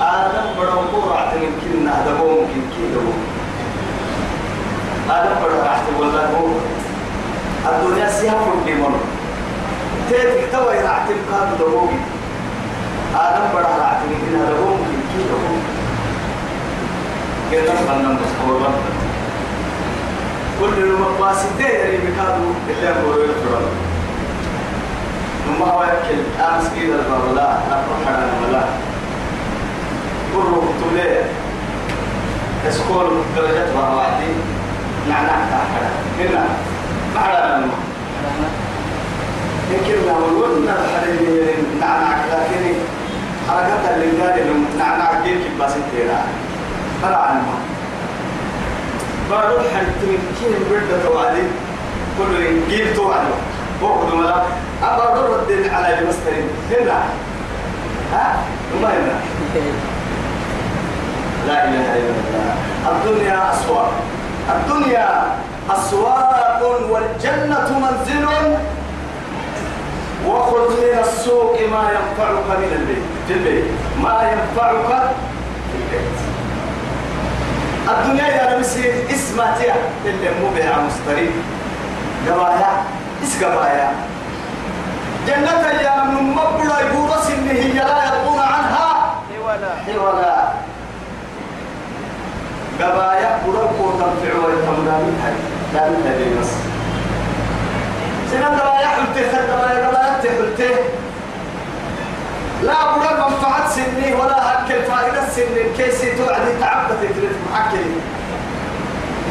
آدم 0.00 0.46
بدو 0.58 1.00
قرع 1.00 1.32
يمكن 1.34 1.84
نهدبو 1.84 2.30
ممكن 2.30 2.62
كي 2.72 2.82
دبو 2.94 3.12
آدم 5.10 5.34
بدو 5.42 5.58
اعتماد 5.62 6.00
والله 6.00 6.26
هو 6.38 6.48
الدنيا 7.70 8.08
سي 8.10 8.28
أفرد 8.28 8.62
دماغ 8.66 8.94
تيتك 10.10 10.52
توا 10.52 10.72
اعتماد 10.72 11.58
دواجي 11.58 12.00
آدم 13.24 13.44
بدو 13.54 13.82
اعتماد 13.82 14.22
نهدبو 14.32 14.64
ممكن 14.70 15.00
كي 15.10 15.22
دبو 15.30 15.54
كده 17.52 17.74
فنان 17.74 18.18
مصورا 18.22 18.72
كل 20.62 20.82
المقاصدين 20.82 21.66
اللي 21.84 21.96
بكادوا 21.96 22.52
اللي 22.70 22.88
أقولوا 22.88 23.24
يفرون 23.24 23.70
ثم 25.46 25.62
هو 25.62 25.82
يأكل. 25.82 26.22
أمس 26.40 26.64
كده 26.76 26.94
الباب 26.94 27.34
لا 27.34 27.58
نفرح 27.66 28.14
على 28.14 28.30
ولا 28.48 28.64
كله 30.34 30.72
تولي 30.80 31.24
تسكول 32.64 33.06
درجات 33.36 33.68
وعدي 33.76 34.32
نعناع 35.08 35.38
تاحنا 35.50 35.90
هنا 36.18 36.44
على 37.16 37.64
يمكن 39.70 40.06
لو 40.06 40.44
قلنا 40.44 40.72
الحريم 40.72 41.80
نعناع 41.80 42.16
لكن 42.32 42.74
حركات 43.48 43.94
اللي 43.94 44.22
قال 44.22 44.78
نعناع 44.78 45.20
كيف 45.24 45.60
بس 45.60 45.72
تيرا 45.72 46.22
فلا 47.02 47.16
عنه 47.18 47.71
بارو 49.32 49.58
حنت 49.58 50.00
من 50.04 50.20
كين 50.38 50.54
برد 50.68 50.90
توالي. 51.04 51.44
كل 52.18 52.32
يجيب 52.42 52.96
توالي. 52.96 53.34
وقد 53.82 54.14
ملا 54.14 54.42
أبا 54.82 55.06
على 55.74 55.98
المسترين 55.98 56.48
هنا. 56.70 57.00
ها؟ 58.12 58.36
ما 58.82 58.88
هنا؟ 58.88 59.16
لا 61.48 61.64
إله 61.64 61.96
إلا 61.96 62.12
الله. 62.20 62.54
الدنيا 62.92 63.50
أسواق. 63.52 63.92
الدنيا 64.54 65.08
أسواق 65.70 66.60
والجنة 66.90 67.68
منزل. 67.84 68.26
وخذ 70.26 70.70
من 70.70 70.98
السوق 71.00 71.54
ما 71.72 71.82
ينفعك 71.96 72.46
من 72.58 72.70
البيت. 73.30 73.64
ما 74.02 74.30
ينفعك 74.32 75.14
في 75.68 75.76
البيت. 75.78 76.21
الدنيا 77.88 78.26
يا 78.26 78.56
نمسي 78.56 78.92
اسمها 79.14 79.58
تيا 79.58 79.74
اللي 80.04 80.30
مو 80.40 80.48
بيع 80.54 80.72
مستري 80.78 81.30
قبايا 82.28 82.70
إس 83.22 83.44
قبايا. 83.44 83.90
جنة 85.26 85.66
يا 85.82 86.04
من 86.04 86.30
مبرا 86.30 86.80
يبورس 86.80 87.26
إن 87.30 87.48
هي 87.48 87.72
لا 87.72 88.04
يرضون 88.04 88.38
عنها. 88.40 89.14
ولا 89.44 90.02
ولا 90.02 90.48
قبايا 92.80 93.38
بركو 93.46 93.90
تنفع 93.90 94.34
ويتمنى 94.46 94.90
هاي 95.22 95.34
لا 95.74 95.88
من 95.88 96.02
هذه 96.06 96.40
بس 96.40 96.50
سنة 98.32 98.46
قبايا 98.46 98.86
حلته 98.86 99.38
قبايا 99.38 99.88
قبايا 99.88 100.20
تحلته 100.22 100.74
لا 102.62 102.96
برا 102.96 103.28
منفعة 103.28 103.68
سني 103.70 104.14
ولا 104.14 104.38
هكل 104.52 104.82
فائدة 104.82 105.28
سني 105.36 105.62
كيسي 105.76 106.10
توعدي 106.16 106.52
تعبت 106.60 106.92
تفرد 106.92 107.36
محكي. 107.52 107.84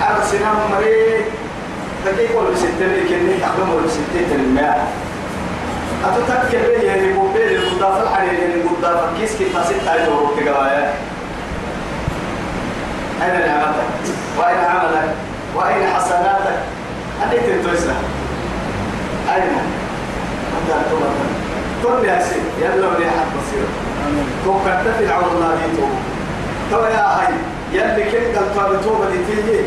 هذا 0.01 0.23
سنام 0.25 0.55
مريض. 0.71 1.21
تكي 2.05 2.21
يقول 2.21 2.53
بستين 2.53 3.05
كني 3.09 3.45
أخدم 3.45 3.85
بستين 3.85 4.39
الماء 4.39 4.91
أتتذكر 6.05 6.57
لي 6.57 6.85
يعني 6.85 7.13
موبيل 7.13 7.41
المضاف 7.41 8.03
الحرير 8.03 8.33
يعني 8.33 8.53
المضاف 8.53 9.17
كيس 9.19 9.35
كيف 9.37 9.65
ست 9.65 9.87
على 9.87 10.05
دورك 10.05 10.39
كجوايا 10.39 10.93
أين 13.21 13.47
نعمتك؟ 13.47 13.87
وأين 14.39 14.57
عملك؟ 14.57 15.15
وأين 15.55 15.87
حسناتك؟ 15.95 16.59
أنت 17.23 17.33
تنتوسنا 17.33 17.95
أين؟ 19.35 19.43
أنت 20.57 20.69
تنتوسنا 20.69 21.40
كل 21.83 22.05
يا 22.07 22.23
سيد. 22.23 22.45
يلا 22.61 22.87
ولي 22.87 23.05
حد 23.05 23.29
بصير 23.37 23.67
تو 24.45 24.53
كنت 24.53 24.93
في 24.97 25.03
العون 25.05 25.29
الله 25.35 25.55
ديتو 25.55 25.87
تو 26.71 26.83
يا 26.85 27.05
هاي. 27.17 27.33
يلي 27.73 28.03
كنت 28.03 28.37
قلت 28.57 28.83
توبة 28.83 29.09
دي 29.09 29.59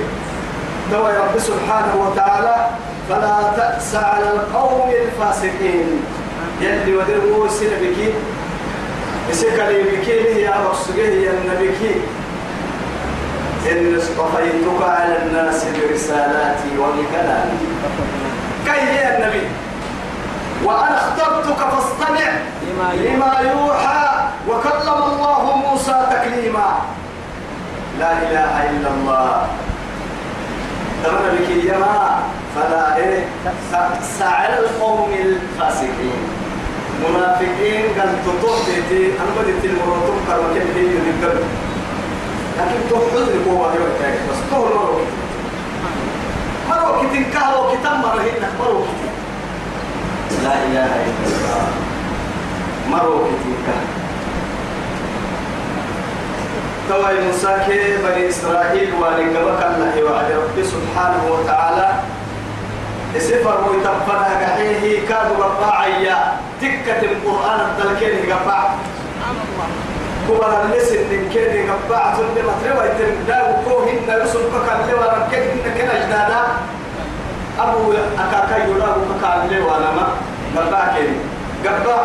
تو 0.90 1.09
يا 1.09 1.20
رب 1.20 1.38
سبحانه 1.38 1.94
وتعالى 2.05 2.57
فلا 3.09 3.53
تأس 3.57 3.94
على 3.94 4.31
القوم 4.31 4.90
الفاسقين. 4.90 6.00
يلي 6.61 6.96
ودروا 6.96 7.48
سنة 7.48 7.77
بكي. 7.83 8.12
بسكالي 9.31 9.83
بكي 9.83 10.40
يا 10.40 10.55
رسوله 10.70 11.14
يا 11.27 11.31
النبي؟ 11.31 12.00
إن 13.70 13.96
اصطفيتك 13.98 14.81
على 14.83 15.18
الناس 15.22 15.64
برسالاتي 15.64 16.70
وبكلامي. 16.79 17.59
كي 18.66 18.96
يا 18.96 19.18
النبي؟ 19.18 19.46
وأنا 20.64 20.96
اخترتك 20.98 21.61
فاستمع 21.72 22.31
لما 22.94 23.33
يوحى 23.40 24.05
وكلم 24.48 25.03
الله 25.03 25.57
موسى 25.57 26.07
تكليما. 26.11 26.68
لا 27.98 28.12
إله 28.12 28.70
إلا 28.70 28.88
الله. 28.88 29.46
تمنى 31.05 31.29
بك 31.38 31.48
يما 31.64 32.22
فلا 32.57 32.96
إيه؟ 32.96 33.24
سعى 34.18 34.59
القوم 34.59 35.11
الفاسقين. 35.12 36.22
منافقين 37.05 37.83
قال 37.98 38.11
تطوح 38.27 38.57
بيتي 38.66 39.12
أنا 39.20 39.31
بديت 39.37 39.64
المرتب 39.64 40.16
كما 40.29 40.46
كان 40.55 40.68
هي 40.77 40.85
يذكر 40.96 41.35
لكن 42.59 42.81
تحضر 42.90 43.27
قوة 43.46 43.74
يوكاك 43.74 44.16
بس 44.31 44.40
تهر 44.50 44.74
مرو 44.74 45.00
مرو 46.70 47.00
كتن 47.00 47.24
كهو 47.35 47.70
كتن 47.72 47.96
مرهن 48.03 48.42
مرو 48.61 48.79
كتن 48.83 49.04
لا 50.42 50.55
إله 50.66 50.90
إلا 51.09 51.27
الله. 51.31 51.66
مرو 52.90 53.14
كتن 53.25 53.55
كهو 53.66 53.83
توي 56.88 57.16
موسى 57.27 57.53
بني 58.05 58.29
إسرائيل 58.29 58.88
ولقبك 59.01 59.62
الله 59.70 59.94
وعد 60.05 60.29
رب 60.33 60.57
سبحانه 60.59 61.23
وتعالى. 61.31 61.88
سفر 63.14 63.59
ويتبنا 63.70 64.31
قحيه 64.42 65.07
كادوا 65.07 65.38
رباعيا 65.44 66.18
تكة 66.61 67.01
القرآن 67.03 67.61
الدلكين 67.61 68.14
قبع 68.27 68.61
كبر 70.29 70.51
اللسن 70.62 71.01
من 71.11 71.23
كيني 71.33 71.62
قبع 71.70 72.03
ثم 72.18 72.35
مطروا 72.35 72.85
يتم 72.85 73.14
داو 73.29 73.47
كوهن 73.64 74.09
يسوع 74.23 74.51
كان 74.66 74.81
لوا 74.90 75.07
ركين 75.14 75.62
كنا 75.62 75.94
جدادا 76.03 76.42
أبو 77.61 77.94
أكاكا 78.18 78.57
يلاقو 78.66 79.14
كان 79.23 79.40
لوا 79.51 79.77
لما 79.79 80.04
قبع 80.57 80.95
كيني 80.95 81.17
قبع 81.64 82.03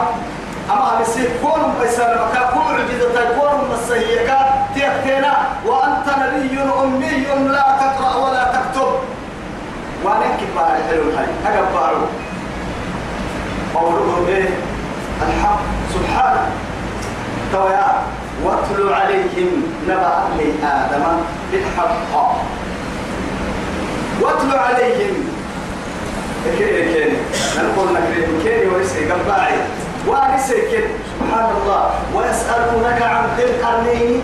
أما 0.71 1.01
نسيب 1.01 1.29
كون 1.41 1.73
بيسان 1.81 2.17
مكا 2.17 2.49
كون 2.53 2.75
عجزة 2.75 3.39
كون 3.39 3.69
مسيكا 3.71 4.39
تيكتنا 4.73 5.33
وأنت 5.65 6.07
نبي 6.19 6.62
أمي. 6.62 7.25
لا 7.51 7.67
تقرأ 7.81 8.15
ولا 8.15 8.43
تكتب. 8.43 8.91
وأنا 10.03 10.38
كبار 10.39 10.77
حلو 10.89 11.03
هاي 11.17 11.27
أكبارو 11.45 12.05
قوله 13.75 14.25
به 14.27 14.49
الحق. 15.27 15.59
سبحانه. 15.93 16.45
تويا. 17.53 18.03
واتلو 18.43 18.93
عليهم 18.93 19.63
نبأ 19.88 20.13
آدم 20.63 21.05
بالحق. 21.51 22.35
واتلو 24.21 24.57
عليهم 24.57 25.28
كيني. 26.58 26.93
كيني 26.93 27.17
نقول 27.58 27.95
لك 27.95 28.04
كيني 28.43 28.65
ورسي 28.67 29.12
قباعي. 29.12 29.58
ورسي 30.08 30.62
كيني. 30.62 30.93
سبحان 31.19 31.49
الله 31.62 31.84
ويسألونك 32.15 33.02
عن 33.02 33.23
ذي 33.38 33.43
القرنين. 33.43 34.21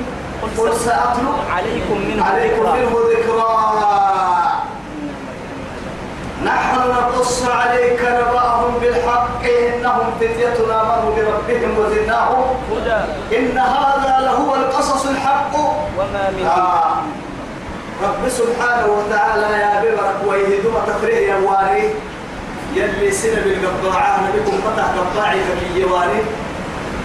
قل 0.58 0.73
سأتلو 0.78 1.32
عليكم 1.56 1.97
منه 2.08 2.25
عليكم. 2.25 2.63
منه 2.63 2.93
ذكرى. 3.12 3.51
نحن 6.45 6.75
نقص 6.78 7.43
عليك 7.49 8.01
نبأهم 8.01 8.73
بالحق. 8.82 9.43
إنهم 9.43 10.06
فتية 10.19 10.58
آمنوا 10.82 11.15
بربهم 11.15 11.71
وزدناهم. 11.80 12.45
هدى. 12.71 12.99
إن 13.38 13.58
هذا 13.58 14.15
لهو 14.25 14.56
القصص 14.56 15.06
الحق. 15.06 15.56
وما 15.97 16.30
من 16.38 16.45
آه. 16.45 17.01
رب 18.03 18.29
سبحانه 18.29 18.86
وتعالى 18.86 19.60
يا 19.62 19.81
ببرك 19.81 20.15
ويهدم 20.27 20.73
تفريه 20.88 21.27
يا 21.27 21.36
واري. 21.36 21.89
يلي 22.75 23.12
سنة 23.12 23.41
بالقطاعة 23.43 24.19
نبيكم 24.27 24.58
فتح 24.62 24.86
قطاعي 24.86 25.39
في 25.39 25.79
يواري 25.81 26.23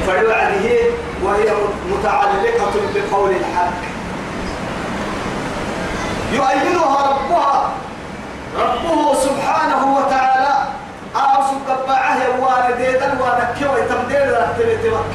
فيوعده 0.07 0.81
وهي 1.24 1.53
متعلقة 1.90 2.72
بقول 2.94 3.31
الحق. 3.31 3.81
يؤيدها 6.33 7.11
ربها. 7.11 7.70
ربه 8.59 9.14
سبحانه 9.14 9.96
وتعالى. 9.96 10.55
أعصب 11.16 11.57
قبعه 11.68 12.18
والديدا 12.40 13.07
ونكوي 13.12 13.83
تمدير 13.88 14.46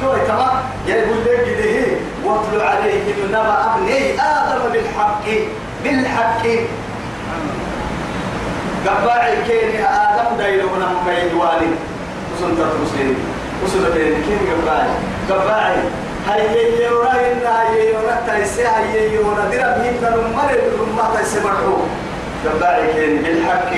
كوي 0.00 0.20
تما 0.28 0.62
يقول 0.86 1.18
لك 1.24 1.46
ده 1.60 1.86
واتل 2.24 2.60
عليهم 2.60 3.28
نبأ 3.28 3.74
أبني 3.74 4.20
آدم 4.20 4.72
بالحق. 4.72 5.26
بالحق 5.86 6.42
قبعي 8.86 9.34
كين 9.46 9.84
آدم 9.84 10.36
دايلونا 10.38 10.88
بين 11.06 11.38
والي 11.38 11.70
وسنت 12.32 12.58
المسلمين. 12.58 13.16
وسنت 13.64 13.86
بين 13.94 14.14
كين 14.26 14.38
قبعي 14.50 14.88
قبعي 15.30 15.76
هاي 16.28 16.82
يورا 16.82 17.12
إن 17.12 17.46
هاي 17.46 17.90
يورا 17.92 18.16
تايسي 18.26 18.64
هاي 18.66 19.14
يورا 19.14 19.44
بيم 19.50 19.96
كانوا 20.02 20.22
مرة 20.36 20.58
رمى 20.80 21.14
تايسي 21.14 21.40
مرحو 21.44 21.76
قبعي 22.46 22.92
كين 22.94 23.22
بالحق. 23.22 23.72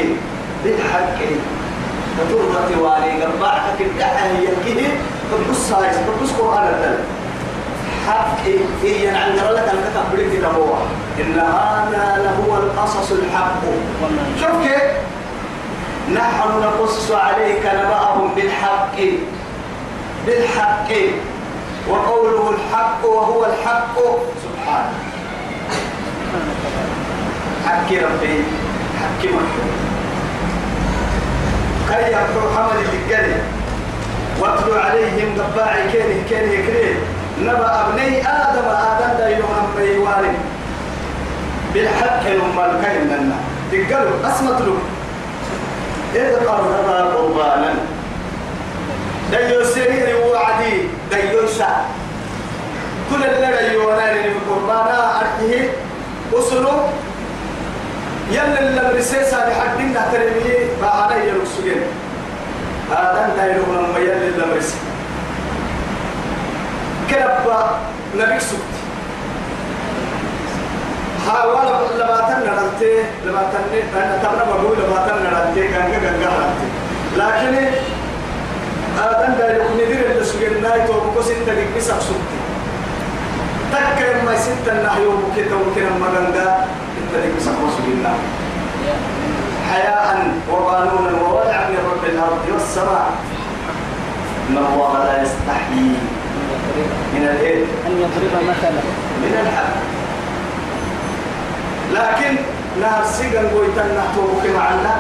بالحق. 0.64 1.18
فترضى 2.18 2.80
والي. 2.80 3.22
قبعك 3.22 3.62
كده 3.78 4.06
هي 4.06 4.46
كده 4.66 4.88
تبص 5.30 5.72
هاي 5.72 5.90
تبص 5.90 6.30
قرآن 6.32 6.66
الدل 6.68 6.98
الكتاب 9.72 10.04
بريد 10.12 10.44
هو. 10.44 10.74
إن 11.20 11.38
هذا 11.38 12.04
لهو 12.24 12.56
القصص 12.56 13.12
الحق. 13.12 13.62
شوف 14.40 14.62
كيف؟ 14.62 14.82
نحن 16.14 16.48
نقص 16.62 17.10
عليك 17.10 17.66
نبأهم 17.66 18.34
بالحق. 18.34 18.98
بالحق. 20.26 20.90
وقوله 21.88 22.50
الحق 22.50 23.04
وهو 23.04 23.44
الحق. 23.44 23.96
سبحانه 24.44 24.98
حق 27.66 27.92
ربي 27.92 28.44
حق 29.00 29.24
محمود. 29.24 29.78
كي 31.88 31.94
يقول 31.94 32.56
حمل 32.56 32.78
واتلو 34.40 34.74
عليهم 34.74 35.28
قباعي 35.38 35.82
كينه 35.92 36.22
كينه 36.28 36.66
كريه 36.66 37.17
نبأ 37.42 37.70
ابني 37.80 38.20
آدم 38.20 38.66
آدم 38.68 39.18
دا 39.18 39.28
يوم 39.28 39.54
بيواري 39.76 40.32
بالحق 41.74 42.22
يوم 42.26 42.58
الكلم 42.58 43.08
لنا. 43.10 43.38
تقالوا 43.72 44.16
أسمت 44.24 44.60
له 44.60 44.78
إذ 46.14 46.46
قربا 46.46 47.14
قربانا. 47.14 47.74
ديو 49.30 49.64
سرير 49.64 50.16
وعدي 50.26 50.88
ديو 51.12 51.46
سا. 51.46 51.84
كل 53.10 53.24
اللي 53.24 53.74
يوانا 53.74 54.12
لي 54.12 54.32
قربانا 54.50 55.20
أرتيه 55.20 55.70
وصلوا 56.32 56.80
يلا 58.30 58.60
اللي 58.60 58.92
برسيسا 58.92 59.36
لحدنا 59.48 60.02
ترميه 60.12 60.66
بعنا 60.82 61.16
يرسلين. 61.16 61.82
هذا 62.90 63.32
دايلو 63.36 63.62
لما 63.72 63.98
يلا 63.98 64.12
اللي 64.12 64.44
برسيسا 64.54 64.76
كلب 67.10 67.54
نبيك 68.16 68.40
سكت 68.40 68.74
حاول 71.28 71.56
لما 71.98 72.16
تنرنتي 72.28 72.94
لما 73.26 73.42
تنرنتي 73.52 73.82
أنا 73.96 74.18
تبنا 74.22 74.44
بقول 74.44 74.76
لما 74.78 75.06
تنرنتي 75.08 75.68
كان 75.68 75.90
كان 75.92 76.00
كان 76.02 76.50
لكن 77.16 77.66
هذا 78.98 79.36
ده 79.38 79.56
يكون 79.56 79.74
ندير 79.74 80.10
اللي 80.10 80.24
سجل 80.24 80.62
نايت 80.62 80.90
وبكوس 80.90 81.30
انت 81.30 81.48
لك 81.48 81.68
بس 81.76 81.86
سكت 81.86 82.30
تكر 83.72 84.22
ما 84.26 84.36
ست 84.36 84.68
النحي 84.68 85.06
وبكيت 85.06 85.52
وبكيت 85.52 85.84
ما 86.00 86.06
جنجا 86.06 86.64
انت 86.98 87.24
لك 87.24 87.32
بس 87.36 87.42
سجل 87.44 88.06
حياء 89.72 90.32
وقانونا 90.50 91.22
ووضعا 91.22 91.68
من 91.68 91.78
رب 91.92 92.04
الأرض 92.04 92.44
والسماء. 92.52 93.10
إن 94.50 94.56
الله 94.56 95.04
لا 95.04 95.22
يستحيي 95.22 95.92
من 97.14 97.28
الإيه؟ 97.32 97.64
أن 97.86 97.92
يضرب 98.02 98.32
مثلا. 98.50 98.82
من 99.22 99.32
الحق. 99.42 99.74
لكن 101.92 102.36
نهر 102.80 103.04
سيغن 103.04 103.46
قويتن 103.54 103.88
نحتوك 103.98 104.42
معنا. 104.56 104.94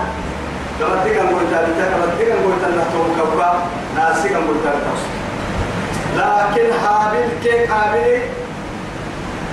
تيغن 0.78 1.26
قويتن 1.26 1.64
لما 1.78 2.06
تيغن 2.18 2.38
قويتن 2.44 2.78
نحتوك 2.78 3.06
كبا. 3.32 3.52
نهر 3.96 4.14
سيغن 4.22 4.42
قويتن 4.46 4.78
توصل 4.84 5.18
لكن 6.16 6.70
هابيل 6.84 7.28
كيك 7.42 7.70
هابيل 7.70 8.20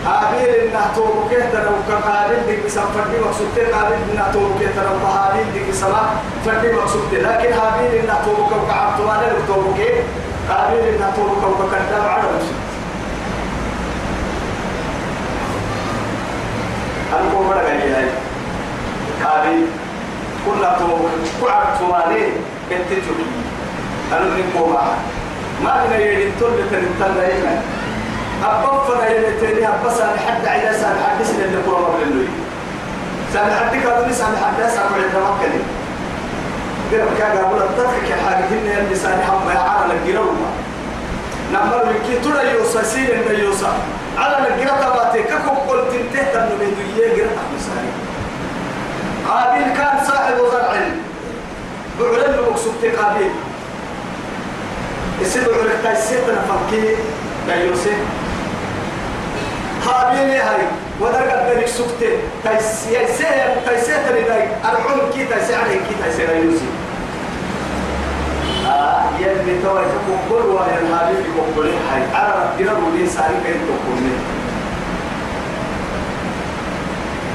هابيل 0.05 0.49
إنه 0.49 0.91
توبك 0.95 1.31
ترى 1.53 1.69
وكهابيل 1.75 2.45
ديك 2.47 2.67
سام 2.67 2.83
فردي 2.83 3.17
مقصود 3.25 3.47
هابيل 3.73 3.97
إنه 4.13 4.31
توبك 4.33 4.69
ترى 4.75 4.91
وهابيل 5.03 5.53
ديك 5.53 5.73
سما 5.73 6.09
فردي 6.45 6.71
مقصود 6.71 7.13
لكن 7.13 7.53
هابيل 7.53 7.91
إنه 7.99 8.21
توبك 8.25 8.51
وكعبت 8.51 8.99
وأنا 8.99 9.27
توبك 10.47 10.57
هابيل 10.57 10.95
إنه 10.95 11.13
توبك 11.15 11.59
وكذاب 11.59 12.07
على 12.07 12.23
مقصود 12.23 12.55
أنا 17.13 17.29
كم 17.29 17.47
مرة 17.47 17.57
قال 17.57 17.77
لي 17.77 18.09
هابيل 19.21 19.67
كنا 20.45 20.77
توبك 20.79 21.11
كعبت 21.41 21.81
وأنا 21.81 22.15
بنتجوكي 22.69 23.29
أنا 24.11 24.19
من 24.25 24.53
كوما 24.57 24.87
ما. 25.63 25.85
بنا 25.85 25.97
يدين 25.97 26.31
تول 26.39 26.51
تنتظر 26.71 27.21
إيمان 27.21 27.61
أبب 28.43 28.83
فنا 28.87 29.09
يلتني 29.09 29.67
أبب 29.67 29.89
سان 29.97 30.19
حد 30.27 30.45
عيدا 30.47 30.73
سان 30.73 30.95
حد 31.03 31.23
سن 31.25 31.41
اللي 31.43 31.57
قرب 31.57 31.99
باللوي 31.99 32.27
سان 33.33 33.51
حد 33.51 33.75
كادوني 33.75 34.13
قرب 36.95 37.17
كذا 37.17 37.41
أقول 37.41 37.61
التذكر 37.61 38.09
كحاجة 38.09 38.45
هنا 38.45 38.79
اللي 38.79 38.95
سان 38.95 39.21
حم 39.21 39.49
يا 39.49 39.59
على 39.59 39.93
الجيران 39.93 40.35
نمبر 41.53 41.89
وكي 41.89 42.19
ترى 42.19 42.51
يوسا 42.51 42.83
سين 42.83 43.05
إن 43.05 43.39
يوسا 43.39 43.73
على 44.17 44.47
الجيران 44.47 44.79
تبعتي 44.81 45.23
كم 45.23 45.49
قلت 45.49 45.91
تنتهي 45.91 46.25
تنو 46.33 46.55
بدوية 46.55 47.15
جيران 47.15 47.35
أحمساني 47.37 47.91
قابيل 49.27 49.77
كان 49.77 50.05
صاحب 50.07 50.35
زرع 50.51 50.73
بعلن 51.99 52.41
مقصود 52.49 52.73
قابيل 52.99 53.31
يصير 55.21 55.43
بعلن 55.43 55.83
تايسيت 55.83 56.23
نفكي 56.29 56.95
لا 57.47 57.55
يوسف 57.55 57.97
هابيلي 59.87 60.37
هاي. 60.37 60.61
ودرجة 61.01 61.51
ذلك 61.53 61.67
سكتة. 61.67 62.17
تايسي 62.43 63.07
سير 63.17 63.55
تايسي 63.65 63.93
تري 64.09 64.21
داي 64.23 64.47
أرحم 64.65 64.99
كي 65.13 65.25
تايسي 65.25 65.55
عليه 65.55 65.75
كي 65.75 65.95
تايسي 66.03 66.25
لا 66.25 66.33
يوسف 66.33 66.74
يلي 69.19 69.61
توا 69.63 69.81
تقول 69.81 70.45
ويا 70.45 70.79
الهابيل 70.81 71.25
يقول 71.35 71.67
هاي 71.67 72.01
أنا 72.15 72.33
ربنا 72.43 72.73
بقولي 72.73 73.07
ساري 73.07 73.35
كين 73.45 73.61
تقولني 73.67 74.15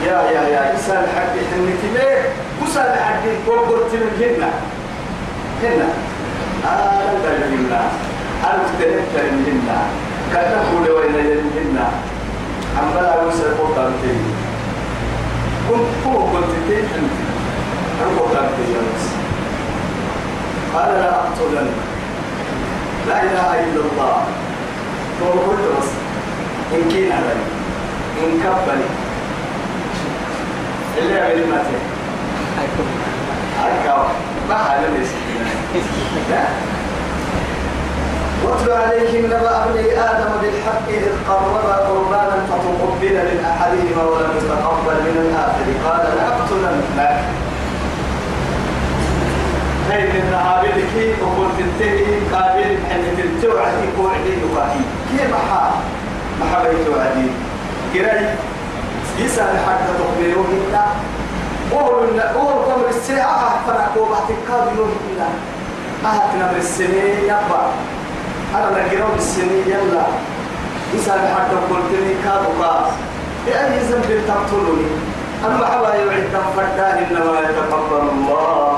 يا 0.06 0.30
يا 0.30 0.48
يا 0.48 0.74
إسال 0.74 1.06
حق 1.16 1.32
حنتي 1.50 1.88
ليه 1.94 2.22
وسأل 2.62 2.98
حق 2.98 3.24
كوكورتي 3.46 3.96
من 3.96 4.12
هنا. 4.20 4.50
هنا. 5.62 5.88
آه 6.64 7.12
لا 7.12 7.36
تجينا 7.36 7.80
أنا 8.44 8.62
من 9.32 9.44
هنا. 9.46 9.80
كان 10.32 10.58
نقول 10.58 10.90
وين 10.90 11.14
هنا. 11.56 11.88
أما 12.78 13.00
لا 13.00 13.22
يوسف 13.22 13.60
قطع 13.60 13.88
تي 14.02 14.14
كنت 15.70 16.06
هو 16.06 16.26
كنت. 16.26 16.52
تي 16.68 16.80
أنت 16.80 17.16
أنا 18.00 18.20
قطع 18.20 18.40
تي 18.40 19.19
قال 20.74 20.90
لا 21.00 21.10
أقتلن 21.14 21.68
لا 23.08 23.22
إله 23.22 23.50
إلا 23.60 23.80
الله. 23.92 24.16
هو 25.22 25.30
قلت 25.30 25.64
بس 25.78 25.88
إن 26.74 26.82
كان 26.92 27.12
علي 27.12 27.40
إن 28.22 28.30
كبني. 28.42 28.88
اللي 30.98 31.20
عمل 31.20 31.48
ماتي 31.50 31.78
هكا 33.60 34.06
ما 34.48 34.54
حال 34.54 34.82
لا. 36.30 36.44
واتل 38.44 38.70
عليهم 38.72 39.26
نبأ 39.26 39.64
أبني 39.64 39.92
آدم 39.92 40.30
بالحق 40.42 40.88
إذ 40.88 41.04
قربا 41.28 41.74
قربانا 41.88 42.36
فتقبل 42.48 43.14
من 43.28 43.44
أحدهما 43.50 44.02
ولم 44.10 44.32
يتقبل 44.36 44.98
من 45.06 45.16
الآخر. 45.24 45.66
قال 45.86 46.04
لأقتلنك 46.16 47.24
هاي 49.90 50.02
من 50.02 50.34
عابدك 50.34 50.94
وقلت 51.22 51.52
تنتهي 51.58 52.14
قابل 52.32 52.78
حين 52.90 53.04
تنتوعد 53.18 53.72
يكون 53.84 54.10
عدي 54.14 54.32
يقاهي 54.42 54.80
كيف 55.10 55.30
محا 55.34 55.70
محا 56.40 56.62
بيت 56.62 56.88
وعدي 56.88 57.26
قرأي. 57.94 58.34
يسأل 59.18 59.58
حتى 59.66 59.92
تخبروه 59.98 60.46
إلا. 60.58 60.84
وهو 61.72 61.90
وهو 62.36 62.62
قمر 62.62 62.88
الساعة 62.88 63.66
فرقوا 63.66 64.06
بعد 64.10 64.28
كابلون 64.48 64.92
إلا. 65.08 65.28
أهتنا 66.10 66.52
بالسنين 66.52 67.24
يبا. 67.24 67.62
أنا 68.54 68.70
نقرأ 68.70 69.08
بالسنين 69.14 69.64
يلا. 69.66 70.06
يسأل 70.94 71.20
حتى 71.34 71.56
قلت 71.70 71.90
لي 71.92 72.14
كابوكا 72.24 72.90
بأي 73.46 73.78
ذنب 73.78 74.10
تقتلني. 74.28 74.86
أما 75.46 75.66
حوا 75.66 75.94
يعد 75.94 76.34
فرداه 76.56 76.98
إنما 76.98 77.40
يتقبل 77.40 78.08
الله. 78.12 78.69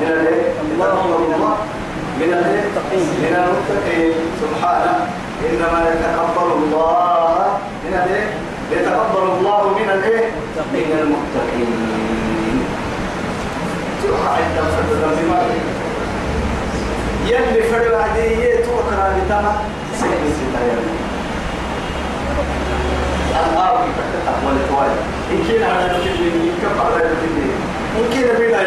من 0.00 0.06
الإيه؟ 0.06 0.52
من؟ 2.20 3.04
من 3.22 3.34
المتقين. 3.42 4.14
سبحانه. 4.42 4.94
إنما 5.50 5.78
يتقبل 5.90 6.52
الله 6.52 7.58
من؟ 7.84 8.26
يتقبل 8.72 9.24
الله 9.38 9.60
من؟ 9.78 9.88
من 10.74 10.88
المتقين. 11.02 12.06
تروح 14.02 14.38
يلي 17.26 17.62
فرد 17.62 17.94
عديه 17.94 18.64
توكر 18.64 19.12
بتما 19.16 19.52
سيدي 20.00 20.30
ستايا 20.38 20.74
الآن 23.30 23.88
تتحول 24.12 24.56
توالي 24.68 25.00
إن 25.32 25.44
كان 25.48 25.62
على 25.70 25.84
على 26.80 26.96
الكلمة 26.96 27.54
إن 27.98 28.04
بلا 28.38 28.60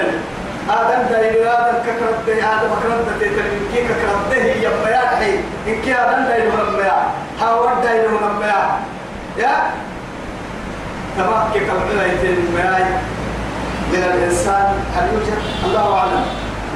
آدم 0.70 1.02
دايلو 1.12 1.50
آدم 1.50 1.78
ككرت 1.86 2.20
ده 2.28 2.34
آدم 2.34 2.72
كرت 2.84 3.06
ده 3.08 3.14
تلين 3.20 3.62
كي 3.74 3.82
ككرت 3.88 4.22
ده 4.30 4.36
هي 4.44 4.68
بيا 4.86 4.98
حي 5.18 5.32
إن 5.68 5.82
كي 5.82 5.94
آدم 5.96 6.24
دايلو 6.28 6.52
هم 6.52 6.76
بيا 6.78 6.98
هاورد 7.42 7.82
دايلو 7.84 8.18
هم 8.18 8.40
بيا 8.40 8.60
يا؟ 9.38 9.52
تمام 11.18 11.52
كي 11.54 11.60
كلام 11.60 12.10
يتين 12.14 12.38
بيا 12.56 13.02
من 13.92 14.04
الإنسان 14.14 14.74
هل 14.96 15.08
يوجد؟ 15.14 15.38
الله 15.66 15.98
أعلم. 15.98 16.26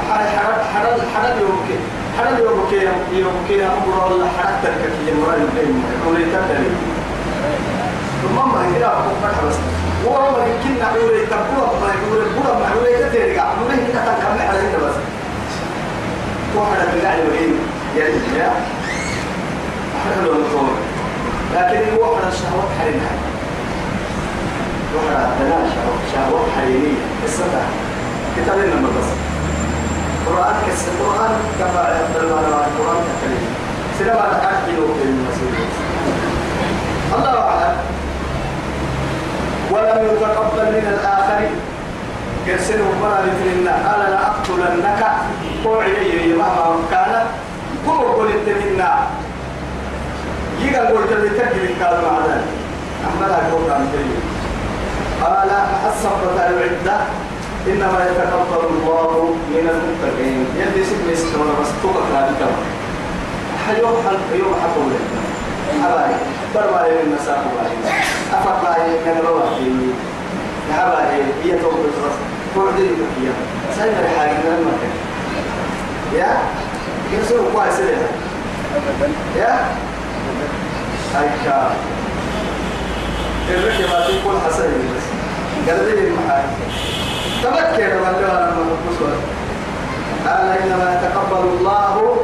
حرد 0.09 0.27
حرد 0.27 0.61
حرد 0.73 0.99
حرد 1.15 1.35
يومك 1.41 1.69
حرد 2.17 2.39
يومك 3.13 3.49
يا 3.49 3.67
أمر 3.67 4.07
الله. 4.07 4.27
حرد 4.37 4.53
تركك 4.63 4.93
يا 5.07 5.13
مراد 5.13 5.39
البين 5.41 5.83
ولي 6.07 6.25
تدري. 6.25 6.69
ثم 8.21 8.35
ما 8.35 8.65
هي؟ 8.75 8.79
لا 8.79 8.89
بس 10.03 10.09
وهو 10.09 10.37
يمكن 10.37 10.79
نعمل 10.79 11.27
تبقى 11.27 11.79
ما 11.81 11.89
يقول 11.95 12.27
البورا 12.27 12.59
ما 12.59 12.65
يقول 12.75 12.87
يترجع 12.87 13.43
نقول 13.53 13.71
هنا 13.71 14.15
تكمل 14.19 14.41
على 14.41 14.59
هنا 14.59 14.77
بس 14.77 14.95
واحد 16.55 16.87
بيقعد 16.93 17.19
وين 17.31 17.55
يرجع 17.95 18.37
يا 18.37 18.51
إحنا 19.97 20.25
لو 20.25 20.33
نقول 20.33 20.69
لكن 21.55 21.95
هو 21.95 22.13
واحد 22.13 22.27
الشهوات 22.27 22.69
حريمها 22.79 23.11
واحد 24.95 25.15
عندنا 25.15 25.55
شهوات 25.73 25.99
شهوات 26.13 26.45
حريمية 26.57 27.01
السبع 27.25 27.63
كتاب 28.37 28.57
لنا 28.57 28.87
بس 28.87 29.09
القرآن 30.27 30.55
كس 30.67 30.85
القرآن 30.87 31.31
كما 31.59 31.99
يقول 31.99 32.25
الله 32.25 32.39
القرآن 32.39 33.03
كريم 33.21 33.47
سلام 33.99 34.17
على 34.17 34.45
أحد 34.45 34.63
في 34.65 35.03
المسجد 35.03 35.67
الله 37.15 37.39
أعلم 37.39 38.02
ولم 39.73 39.99
يتقبل 40.05 40.65
من 40.75 40.85
الآخرين 40.93 41.55
يرسله 42.47 42.87
مرة 43.01 43.19
لتلنا 43.25 43.95
أنا 43.95 44.05
لا 44.13 44.19
أقتلنك 44.27 45.01
قوعي 45.65 46.33
مهما 46.33 46.77
كانت 46.91 47.25
قوة 47.87 48.13
قلت 48.13 48.47
منا 48.61 48.91
يجا 50.61 50.81
قلت 50.81 51.11
لي 51.11 51.29
تجري 51.29 51.73
كان 51.79 51.97
مع 52.05 52.15
ذلك 52.27 52.51
أما 53.09 53.25
لا 53.27 53.37
قلت 53.37 53.69
عن 53.71 53.87
قال 55.23 55.49
الصبرة 55.89 56.47
العدة. 56.49 56.97
إنما 57.67 57.99
يتقبل 58.05 58.65
الله 58.67 59.35
من 59.49 59.65
المتقين. 59.73 60.45
يلي 60.59 60.85
سكن 60.85 61.15
سكن 61.15 61.39
كما 62.39 62.57
حيوم 63.67 63.95
حل 64.07 64.39
يوم 64.39 64.55
حقول 64.63 64.91
حبايب 65.83 66.17
برباي 66.55 66.91
من 66.91 67.17
مساق 67.21 67.43
باي 68.33 68.41
أفقاي 68.41 68.89
من 69.05 69.21
روحي 69.27 69.71
حبايب 70.77 71.25
هي 71.43 71.59
توقف 71.59 72.17
بعدين 72.55 72.97
يا 73.23 73.31
سيد 73.75 73.93
الحاجة 74.03 74.49
ما 74.49 74.71
كان 74.81 74.93
يا؟ 76.19 76.37
يسوع 77.19 77.39
كويس 77.53 77.79
ليه 77.79 78.07
يا؟ 79.41 79.65
هيك 81.15 81.53
الرجل 83.49 83.83
ما 83.89 83.99
تقول 84.07 84.35
حسن 84.47 84.63
بس. 84.63 85.05
قال 85.69 85.85
لي 85.85 86.07
المحاي 86.07 86.43
تمكن 87.43 87.95
من 87.95 88.21
له 88.21 88.49
المقصود 88.49 89.17
قال 90.27 90.57
إنما 90.63 90.99
يتقبل 91.01 91.47
الله 91.47 92.15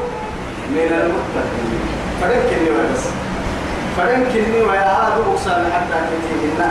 من 0.70 0.92
المتقين. 1.02 1.80
فلكني 2.22 2.70
بس 2.70 3.04
فلكني 3.98 4.62
ويا 4.62 4.82
هذا 4.82 5.24
أقسم 5.28 5.64
حتى 5.74 5.98
كتير 6.10 6.66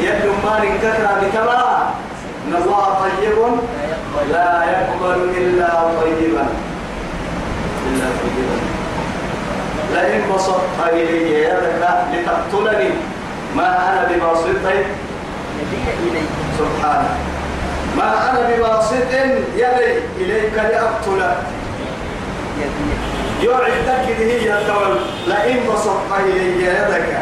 يبدو 0.00 0.32
ما 0.44 0.60
كثر 0.82 1.08
بتبع 1.22 1.90
إن 2.48 2.54
الله 2.62 2.94
طيب. 3.00 3.38
لا 4.32 4.64
يقبل 4.64 5.30
إلا 5.36 5.68
طيبا. 6.00 6.46
إلا 7.86 8.06
طيبا. 8.20 8.56
لئن 9.94 10.34
بسطت 10.34 10.88
إلي 10.92 11.44
يدك 11.44 11.82
لتقتلني 12.12 12.90
ما 13.56 13.88
أنا 13.88 14.08
بباسط؟ 14.10 14.46
سبحانه 16.58 17.14
ما 17.96 18.30
أنا 18.30 18.56
بباسط؟ 18.56 19.12
يدي 19.54 19.98
إليك 20.16 20.54
لأقتلك. 20.54 21.36
يعدك 23.42 24.06
هي 24.18 24.58
الدول 24.58 24.96
لئن 25.26 25.72
بسطت 25.72 26.10
إلي 26.20 26.64
يدك. 26.64 27.18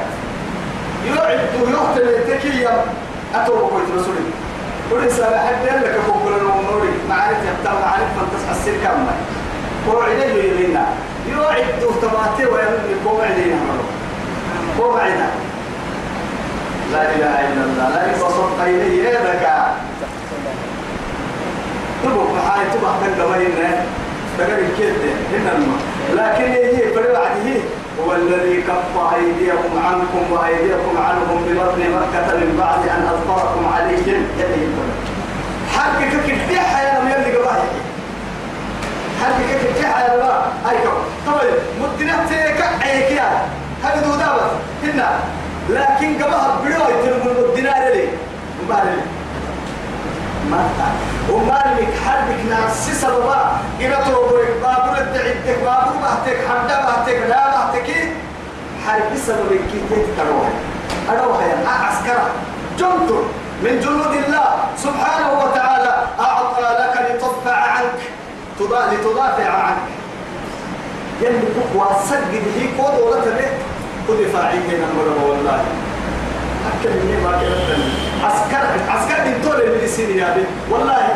يعد 1.06 1.40
يقتل 1.54 2.08
تكيا 2.28 2.84
أتوب 3.34 3.58
قلت 3.58 3.88
رسولي. 3.96 4.24
قل 4.90 5.12
سأل 5.12 5.38
حد 5.38 5.64
لك 5.84 5.94
بقول 6.08 6.32
الأمور 6.32 6.82
معرفة 7.08 7.30
يبتغى 7.50 7.80
معرفة 7.84 8.08
فانتصح 8.16 8.50
السلك 8.50 8.86
أما 8.86 9.12
وعليه 9.88 10.24
يلينا 10.24 10.86
يعد 11.30 11.80
تباتي 12.02 12.46
ويلي 12.46 12.94
قوم 13.04 13.20
علينا 13.20 13.56
قوم 14.78 14.96
علينا 15.00 15.28
لا 16.92 17.02
إله 17.02 17.34
إلا 17.48 17.64
الله. 17.64 17.88
لا 17.88 18.10
يبسط 18.10 18.60
إليه 18.60 19.08
يدك. 19.08 19.48
تبقى 22.04 22.26
معاي 22.34 22.64
تبقى 22.74 22.92
تنقبين 23.04 23.52
تقول 24.38 24.68
كده 24.78 25.12
هنا 25.32 25.52
الماء 25.56 25.80
لكن 26.14 26.50
هي 26.52 26.94
فرعته 26.94 27.60
هو 28.04 28.12
الذي 28.14 28.62
كف 28.62 29.14
أيديكم 29.16 29.78
عنكم 29.86 30.32
وأيديكم 30.32 30.94
عنهم 30.98 31.38
ببطن 31.46 31.80
مكة 31.80 32.36
من 32.36 32.56
بعد 32.58 32.88
أن 32.88 33.02
أظفركم 33.14 33.66
عليهم. 33.74 34.24
يدي 34.38 34.66
حقك 35.76 36.08
كفتيحة 36.26 36.82
يا 36.82 36.98
رب 36.98 37.06
يلي 37.06 37.36
قبائل 37.36 37.68
حقك 39.22 39.48
كفتيحة 39.64 40.00
يا 40.00 40.14
رب 40.14 40.70
أي 40.70 40.76
كم 40.78 41.32
طيب 41.32 41.54
مدنا 41.82 42.26
تيك 42.28 42.62
عيك 42.82 43.10
يا 43.10 43.46
هذا 43.84 44.00
دودابة 44.06 44.50
هنا. 44.84 45.18
لكن 45.70 46.22
قبها 46.24 46.58
بلوي 46.64 47.02
تنقل 47.02 47.50
مدنا 47.52 47.90
لي. 47.94 48.08
مبالي 48.64 48.96
ما 50.50 50.60
وما 51.32 51.62
لك 51.78 51.88
حربك 52.04 52.40
ناس 52.50 53.00
سببا 53.00 53.40
إذا 53.80 53.98
تروبك 54.06 54.48
بابور 54.62 54.98
الدعيتك 54.98 55.58
بابور 55.64 55.96
بحتك 56.02 56.38
حمدا 56.48 56.76
بحتك 56.86 57.18
لا 57.28 57.42
بحتك 57.50 57.88
حرب 58.86 59.16
سببك 59.26 59.60
كي 59.72 59.80
تتكروها 59.90 60.50
أروها 61.10 61.44
يا 61.46 61.68
عسكرة 61.68 62.30
جند 62.78 63.10
من 63.62 63.80
جنود 63.80 64.12
الله. 64.26 64.48
سبحانه 64.76 65.32
وتعالى 65.42 65.94
أعطى 66.20 66.60
لك 66.60 66.94
لتدفع 67.10 67.56
عنك. 67.56 68.00
لتدافع 68.60 69.50
عنك. 69.50 69.88
يلي 71.22 71.38
تقوى 71.56 71.88
سجد 72.08 72.44
هي 72.56 72.78
قوة 72.78 72.98
ولا 73.04 73.20
تبه 73.20 73.50
ودفاعي 74.08 74.58
بين 74.58 74.82
المرة 74.84 75.28
والله. 75.28 75.64
أكل 76.68 76.90
مني 76.96 77.16
ما 77.24 77.30
كنت 77.30 77.78
عسكر 78.24 78.64
عسكر 78.88 79.24
من 79.24 79.40
طول 79.44 79.60
اللي 79.60 79.88
سيني 79.88 80.18
يا 80.18 80.34
بي 80.34 80.44
والله 80.70 81.14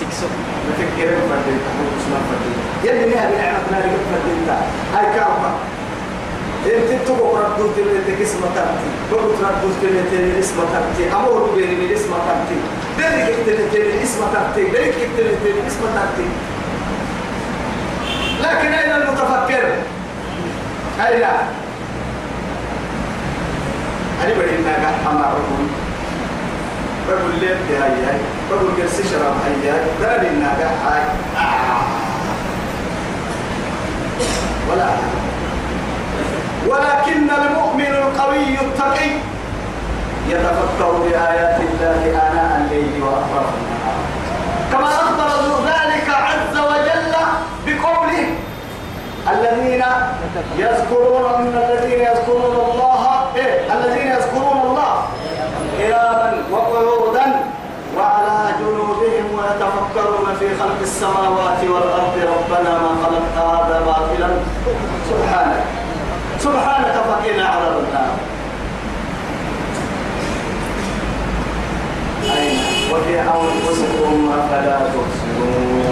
سكسو 0.00 0.26
نفكر 0.68 1.08
فردين 1.28 1.58
أبو 1.70 1.84
عثمان 1.96 2.22
فردين 2.30 2.56
يلي 2.84 3.14
نها 3.14 3.30
بنعمة 3.30 3.62
ناري 3.70 3.90
فردين 4.10 4.48
هاي 4.94 5.06
كارفة 5.14 5.52
انت 6.66 7.08
تبغى 7.08 7.42
ردو 7.44 7.66
تلي 7.76 8.22
اسم 8.22 8.40
تبتي 8.40 8.90
تبغى 9.10 9.24
ردو 9.24 9.68
تلي 9.82 10.02
تلي 10.10 10.38
اسم 10.40 10.56
تبتي 10.56 11.16
امور 11.16 11.50
بيني 11.56 11.74
من 11.74 11.92
اسم 11.92 12.10
تبتي 12.28 12.58
دلك 12.98 13.36
تلي 13.46 13.66
تلي 13.72 14.02
اسم 14.02 14.20
تبتي 14.34 14.64
دلك 14.64 14.94
تلي 15.16 15.34
تلي 15.44 15.66
اسم 15.66 15.80
تبتي 15.80 16.28
لكن 18.42 18.72
اين 18.72 18.92
المتفكر 18.92 19.64
اين 21.06 21.24
أنا 24.22 24.34
بدي 24.34 24.54
إنك 24.58 24.84
أما 25.10 25.26
ركون 25.34 25.70
بقول 27.08 27.40
لي 27.40 27.76
هاي 27.76 28.04
هاي؟ 28.06 28.18
بقول 28.50 28.70
كرسي 28.76 29.02
شراب 29.08 29.34
هاي 29.44 29.70
هاي. 29.70 29.80
بدي 30.00 30.28
إنك 30.28 30.60
هاي. 30.86 31.02
ولا 34.70 34.88
ولكن 36.68 37.30
المؤمن 37.30 37.86
القوي 37.86 38.60
التقي 38.60 39.10
يتفكر 40.28 40.92
بآيات 40.92 41.60
الله 41.60 42.10
آناء 42.10 42.60
الليل 42.64 43.02
وأطراف 43.02 43.48
النهار. 43.58 43.98
كما 44.72 44.88
أخبر 44.88 45.66
ذلك 45.66 46.08
عز 46.10 46.58
وجل 46.58 47.14
بقوله 47.66 48.26
الذين 49.32 49.82
يذكرون 50.58 51.40
من 51.42 51.54
الذين 51.56 52.00
يذكرون 52.00 52.70
الله 52.70 53.11
إيه 53.36 53.72
الذين 53.74 54.06
يذكرون 54.06 54.60
الله 54.66 54.94
قياما 55.78 56.42
وقعودا 56.50 57.26
وعلى 57.96 58.54
جنوبهم 58.60 59.26
ويتفكرون 59.38 60.26
في 60.38 60.56
خلق 60.60 60.80
السماوات 60.82 61.60
والأرض 61.64 62.16
ربنا 62.16 62.72
ما 62.78 62.92
خلقت 63.04 63.36
هذا 63.36 63.82
باطلا. 63.86 64.30
سبحانك. 65.10 65.64
سبحانك 66.38 66.94
فقنا 67.08 67.46
عذاب 67.48 67.76
النار. 67.78 68.12
وفي 72.92 73.20
أنفسكم 73.20 74.32
أفلا 74.38 74.78
تبصرون. 74.78 75.86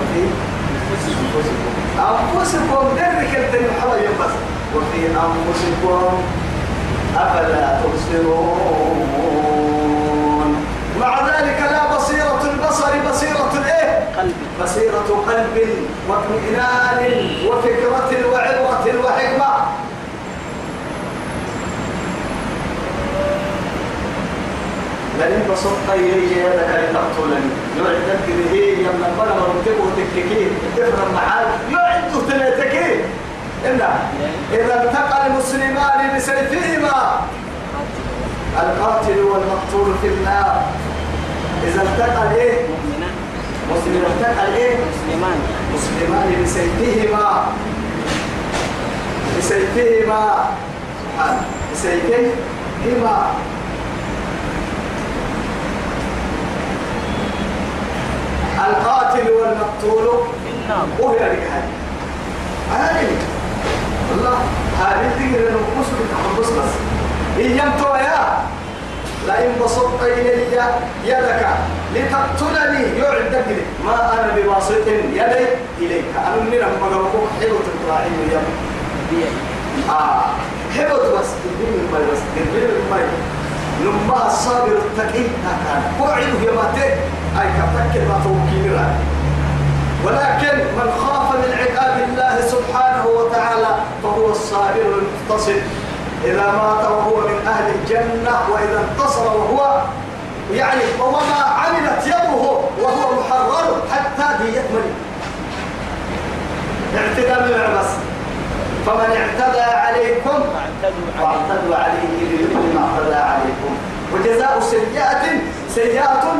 وفي 0.00 0.22
أنفسكم. 1.98 2.84
درك 2.96 3.32
الدنيا 3.36 3.72
حوالي 3.80 4.08
بس 4.08 4.53
وفي 4.76 5.00
أنفسكم 5.06 6.22
أفلا 7.16 7.80
تبصرون. 7.82 9.04
مع 11.00 11.12
ذلك 11.20 11.58
لا 11.70 11.96
بصيرة 11.96 12.42
البصر 12.52 12.92
بصيرة 13.10 13.52
الإيه؟ 13.54 14.18
قلبي 14.18 14.46
بصيرة 14.62 15.08
قلب 15.28 15.56
واطمئنان 16.08 17.00
وفكرة 17.46 18.10
وعبرة 18.32 18.86
وحكمة. 19.04 19.52
لئن 25.18 25.42
بسطت 25.52 25.88
إلي 25.94 26.32
يدك 26.32 26.70
لتقتلني. 26.82 27.50
يعدك 27.78 28.26
به 28.28 28.54
يمن 28.78 29.12
بلغ 29.18 29.38
رتبه 29.50 29.86
تككين 29.96 30.50
تفرم 30.76 31.10
معاك 31.14 31.50
يعد 31.72 32.12
تلاتكين 32.28 33.00
إن 33.66 33.80
إذا 34.52 34.82
التقى 34.82 35.26
المسلمان 35.26 36.16
بسيفهما 36.16 37.20
القاتل 38.62 39.18
والمقتول 39.18 39.94
في 40.02 40.08
النار. 40.08 40.62
إذا 41.66 41.82
التقى 41.82 42.34
إيه 42.34 42.66
مؤمنا 42.68 43.06
مسلم 43.70 44.04
التقى 44.06 44.54
إيه 44.56 44.76
مسلمان. 44.76 45.38
مسلمان 45.74 46.42
بسيفهما. 46.42 47.46
بسيفهما. 49.38 50.50
بسيفهما. 51.72 53.26
القاتل 58.68 59.30
والمقتول. 59.30 60.06
في 60.44 60.50
النار. 60.50 60.86
وهي 61.00 61.18
هذه. 61.18 61.68
هذه. 62.72 63.33
الله 64.12 64.38
هذه 64.80 65.10
تقدر 65.18 65.50
نقص 65.52 65.88
بتحبس 65.98 66.48
بس. 66.58 66.72
إيام 67.38 67.72
تويا 67.82 68.38
لئن 69.26 69.52
بسطت 69.64 70.02
إلي 70.02 70.42
يدك 71.04 71.46
لتقتلني 71.94 72.98
يعد 72.98 73.34
لي 73.48 73.56
ما 73.84 74.12
أنا 74.14 74.32
بباسط 74.36 74.86
يدي 74.86 75.20
إليك. 75.80 76.04
أنا 76.26 76.36
من 76.42 76.52
المقربوك 76.54 77.28
حلو 77.40 77.56
تطلعي 77.66 78.10
يا 78.32 78.40
بيئي 79.10 79.28
آه 79.90 80.24
حلو 80.76 80.96
بس 80.96 81.26
تديني 81.44 81.76
المي 81.76 82.12
بس 82.12 82.18
تديني 82.36 82.66
المي 82.66 83.04
لما 83.84 84.26
الصابر 84.26 84.72
التقي 84.72 85.24
كان 85.44 85.82
وعده 86.00 86.40
يا 86.46 86.52
ماتين 86.52 86.94
أي 87.40 87.48
كتكل 87.56 88.06
ما 88.08 88.20
توكيل 88.24 88.78
ولكن 90.04 90.56
من 90.58 90.90
خاف 91.06 91.32
من 91.36 91.52
عقاب 91.60 92.08
الله 92.08 92.40
سبحانه 92.40 93.06
وتعالى 93.06 93.74
فهو 94.02 94.30
الصابر 94.30 94.82
المقتصد 94.98 95.62
إذا 96.24 96.46
مات 96.46 96.90
وهو 96.90 97.16
من 97.28 97.46
أهل 97.48 97.74
الجنة 97.74 98.38
وإذا 98.52 98.84
انتصر 98.90 99.24
وهو 99.26 99.82
يعني 100.52 100.80
وما 101.00 101.42
عملت 101.44 102.06
يده 102.06 102.42
وهو 102.82 103.20
محرر 103.20 103.82
حتى 103.92 104.42
دي 104.44 104.48
يكمل 104.50 104.84
اعتدى 106.96 107.40
من 107.52 107.78
بس 107.80 107.90
فمن 108.86 109.16
اعتدى 109.16 109.60
عليكم 109.60 110.42
فاعتدوا 111.20 111.76
عليه 111.76 112.28
بمثل 112.30 112.74
ما 112.74 112.88
اعتدى 112.94 113.14
عليكم. 113.14 113.74
وجزاء 114.14 114.60
سيئة 114.60 115.40
سيئة 115.74 116.34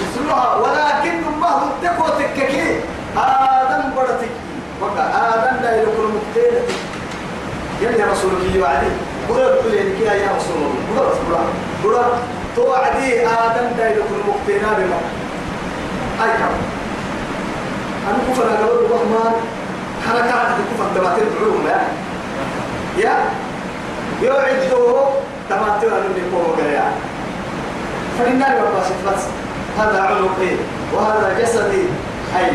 مثلها 0.00 0.54
ولكن 0.56 1.22
الله 1.34 1.62
التقوى 1.70 2.10
تككي 2.24 2.80
آدم 3.16 3.90
برتك 3.96 4.30
وقع 4.80 5.04
آدم 5.04 5.62
لا 5.62 5.82
يكون 5.82 6.12
مقتلة 6.14 6.62
يلي 7.82 8.04
رسولك 8.12 8.54
يوعدي 8.54 8.86
قرر 9.28 9.54
بلينك 9.64 10.00
يا 10.00 10.30
رسول 10.36 10.56
الله. 10.56 10.74
قرر 10.96 11.10
رسول 11.10 11.26
الله 11.26 11.44
قرر 11.84 12.18
توعدي 12.56 13.26
آدم 13.26 13.66
لا 13.78 13.88
يكون 13.90 14.18
مقتلة 14.28 14.68
بما 14.78 14.98
أي 16.24 16.30
كم 16.38 16.54
أنا 18.08 18.18
كفر 18.28 18.42
أقول 18.64 18.84
الرحمن. 18.84 19.32
حركات 20.08 20.48
كفر 20.70 20.86
تباتين 20.94 21.24
بعلوم 21.34 21.66
يا. 21.66 21.80
يا. 23.04 23.16
يعده 24.22 25.08
تماتير 25.50 25.88
أن 25.96 26.14
يكون 26.16 26.56
قريا 26.58 26.92
فلنار 28.18 28.56
وقاسف 28.62 28.98
بس 29.06 29.22
هذا 29.78 30.00
عنقي 30.02 30.56
وهذا 30.94 31.36
جسدي 31.40 31.84
أي 32.38 32.50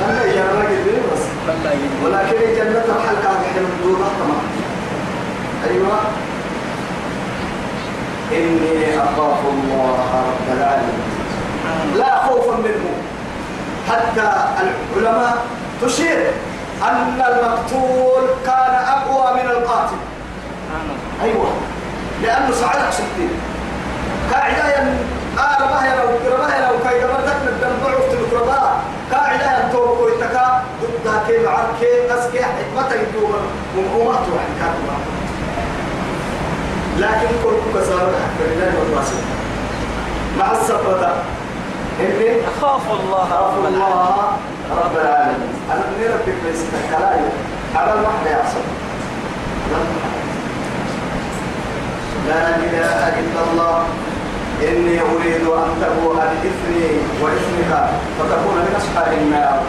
لما 0.00 0.22
يا 0.24 0.44
راجل 0.44 1.00
بس. 1.12 1.22
ولكن 2.04 2.36
الجنة 2.36 2.84
الحلقة 2.96 3.34
حلم 3.54 3.70
دون 3.82 3.96
طمع 3.96 4.40
أيوة. 5.70 5.98
إني 8.32 8.98
أخاف 8.98 9.38
الله 9.52 10.24
رب 10.28 10.58
العالمين. 10.58 11.00
لا 11.96 12.26
خوفا 12.26 12.56
منه. 12.56 12.90
حتى 13.88 14.32
العلماء 14.96 15.36
تشير 15.82 16.30
أن 16.82 17.22
المقتول 17.28 18.24
كان 18.46 18.74
أقوى 18.74 19.42
من 19.42 19.50
القاتل. 19.50 19.96
أيوة. 21.22 21.46
لأنه 22.22 22.52
سعدك 22.54 22.90
ستين. 22.92 23.30
قاعدة 24.32 24.78
ين 24.78 24.88
آه 25.38 25.62
رباه 25.62 25.96
لو 25.96 26.08
رباه 26.34 26.60
لو 26.70 26.78
كي 26.78 27.00
قبلتك 27.02 27.36
من 27.42 27.48
الدم 27.48 27.74
ضعف 27.84 28.04
تلقرباء 28.12 28.82
قاعدة 29.12 29.64
ينتوب 29.64 29.98
كويتكا 29.98 30.62
ضدها 30.82 31.22
كي 31.28 31.38
معركة 31.46 32.18
أسكي 32.18 32.42
حكمة 32.44 32.92
يدوب 32.94 33.30
ومؤمات 33.76 34.24
واحد 34.34 34.50
كاتبا 34.60 34.96
لكن 36.98 37.28
كل 37.44 37.78
كسار 37.80 37.98
حق 38.22 38.38
الله 38.50 38.72
والواسع 38.80 39.16
مع 40.38 40.52
السبتة 40.52 41.12
إني 42.00 42.40
أخاف 42.48 42.82
الله 43.00 43.28
رب 43.32 43.58
العالمين. 43.58 43.74
الله 43.74 44.32
رب 44.70 44.96
العالمين. 44.96 45.54
أنا 45.72 45.80
من 45.80 46.04
ربك 46.14 46.34
ليس 46.44 46.62
كلاي 46.90 47.20
على 47.76 47.92
المحل 47.92 48.26
يعصر 48.26 48.60
لا 52.28 52.42
إله 52.64 53.00
إلا 53.20 53.40
الله. 53.46 53.78
إني 54.56 54.96
أريد 55.00 55.44
أن 55.62 55.70
تبوء 55.82 56.16
بإثمي 56.16 56.88
وإثمك 57.22 57.72
فتكون 58.18 58.56
من 58.66 58.74
أصحاب 58.80 59.12
النار. 59.12 59.60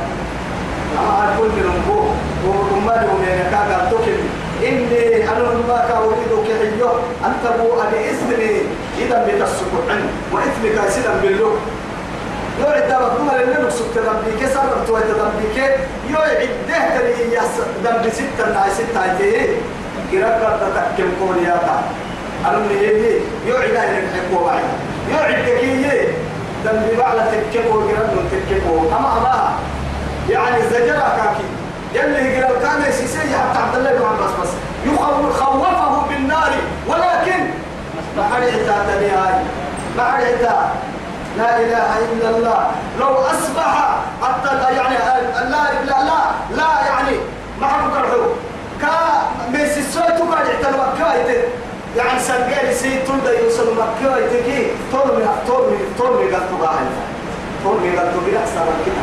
أما 0.99 1.35
كل 1.37 1.55
نبوء 1.59 2.07
وما 2.47 2.95
لهم 3.03 3.21
ينكا 3.23 3.89
تكل 3.91 4.19
إني 4.63 5.29
أنا 5.29 5.43
ما 5.67 5.79
أريد 5.97 6.31
كحيو 6.47 6.89
أن 7.25 7.33
تبوء 7.43 7.79
بإثمي 7.91 8.61
إذا 9.01 9.17
بتسكع 9.27 9.95
وإثمك 10.31 10.89
سيدا 10.89 11.13
بالله 11.21 11.53
يو 12.59 12.67
عدة 12.67 12.99
مقدومة 12.99 13.33
لأنه 13.37 13.59
نقصد 13.61 13.85
سر 14.53 14.71
توي 14.87 15.01
تدنبيك 15.01 15.57
يو 16.09 16.17
عدة 16.17 16.79
تري 16.95 17.35
يس 17.35 17.55
دنب 17.83 18.03
ستة 18.13 18.45
ناي 18.53 18.69
ستة 18.71 18.99
عدة 18.99 19.47
كرك 20.11 20.41
تتكلم 20.61 21.11
كونياتا. 21.19 21.77
أنا 22.45 22.57
من 22.57 22.71
يجي 22.81 23.19
يو 23.45 23.55
عدة 23.57 23.83
ينحكوا 23.83 24.47
معي 24.47 24.63
يو 25.11 25.17
عدة 25.17 25.59
كي 25.59 26.07
دنب 26.65 26.97
بعلا 26.97 27.23
تكبو 27.31 27.79
جرن 27.87 28.29
تكبو 28.49 28.87
أما 28.89 29.17
أما 29.17 29.53
يعني 30.29 30.61
زجرا 30.71 31.09
كاكي 31.17 31.47
يلي 31.93 32.43
قال 32.43 32.61
كان 32.61 32.89
يسيسي 32.89 33.19
حتى 33.19 33.59
عبد 33.59 33.75
الله 33.75 33.91
بن 33.91 34.05
عباس 34.05 34.31
بس. 34.41 34.49
يخوف 34.85 35.41
خوفه 35.41 36.07
بالنار. 36.09 36.51
ولكن 36.87 37.39
ما 38.17 38.23
حد 38.23 38.41
يعتاد 38.43 39.03
هاي 39.03 39.43
ما 39.97 40.03
يعتاد 40.03 40.69
لا 41.37 41.59
إله 41.59 41.97
إلا 42.13 42.29
الله. 42.29 42.71
لو 42.99 43.07
أصبح 43.07 43.97
حتى 44.23 44.75
يعني 44.75 44.95
لا 44.95 45.49
لا 45.85 46.03
لا 46.03 46.21
لا 46.55 46.85
يعني 46.87 47.17
ما 47.61 47.67
كرهو 47.67 48.25
كا 48.81 48.89
ميسي 49.51 49.81
سويتو 49.81 50.25
كان 50.31 50.45
يعتنوا 50.47 50.85
كايت 50.99 51.45
يعني 51.97 52.19
سنجال 52.19 52.75
سي 52.75 52.99
تون 53.07 53.21
دا 53.25 53.39
يوصل 53.39 53.67
مكة 53.75 54.17
يتكي 54.17 54.67
طول 54.91 55.07
من 55.07 55.27
طول 55.47 55.61
من 55.71 55.93
طول 55.99 56.11
من 56.11 56.35
قلت 56.35 56.51
باهل 56.61 56.87
طول 57.63 57.73
من 57.75 57.99
قلت 57.99 58.15
بلا 58.25 58.45
سلام 58.45 58.77
كده. 58.85 59.01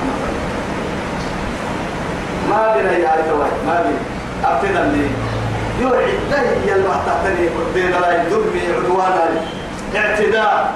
ما 2.51 2.77
بنا 2.77 2.93
يا 2.93 3.17
توي 3.29 3.49
ما 3.67 3.85
بنا 3.85 4.01
أبتدى 4.51 4.73
لي 4.99 5.07
يوعد 5.81 6.09
لي 6.31 6.73
يلمح 6.73 6.97
تحتني 7.07 7.49
قدين 7.49 7.91
لا 7.91 8.23
يدرني 8.23 8.63
عدوانا 8.77 9.27
اعتداء 9.97 10.73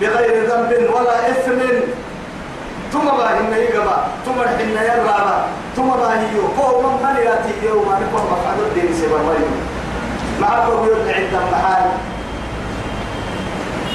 بغير 0.00 0.44
ذنب 0.50 0.90
ولا 0.94 1.30
إثم. 1.30 1.58
ثم 2.92 3.04
باهن 3.04 3.52
يقبا 3.52 3.96
ثم 4.26 4.40
الحن 4.40 4.70
يرابا 4.70 5.44
ثم 5.76 5.88
باهيو 5.88 6.48
فهو 6.56 6.82
من 6.82 7.16
يأتي 7.16 7.66
يوم 7.66 7.88
أن 7.92 8.02
يكون 8.08 8.22
مفعل 8.32 8.58
الدين 8.68 8.94
سبا 9.00 9.18
مريم 9.18 9.52
مع 10.40 10.66
أبو 10.66 10.84
يرد 10.84 11.08
عند 11.08 11.34
المحال. 11.34 11.84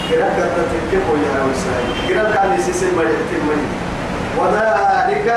كلا 0.09 0.29
كتا 0.29 0.63
تكيبو 0.71 1.13
يا 1.15 1.43
وسائل. 1.49 1.87
كلا 2.07 2.35
كان 2.35 2.59
يسيسي 2.59 2.85
مريم 2.95 3.21
تمني 3.31 3.67
وذلك 4.37 5.27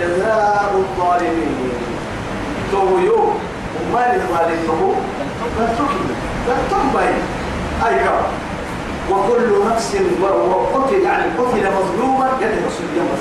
جزاء 0.00 0.70
الظالمين. 0.74 1.72
تو 2.72 2.98
يو 2.98 3.20
وما 3.76 4.02
للظالم 4.12 4.58
تو؟ 4.66 4.92
لا 6.48 6.56
تكمل 6.70 7.14
أي 7.86 7.94
كرم. 8.04 8.32
وكل 9.10 9.70
نفس 9.70 9.96
وقتل 10.22 10.94
يعني 10.94 11.24
قتل 11.38 11.64
مظلوما 11.78 12.28
يد 12.40 12.54
رسول 12.66 12.86
الله 12.92 13.18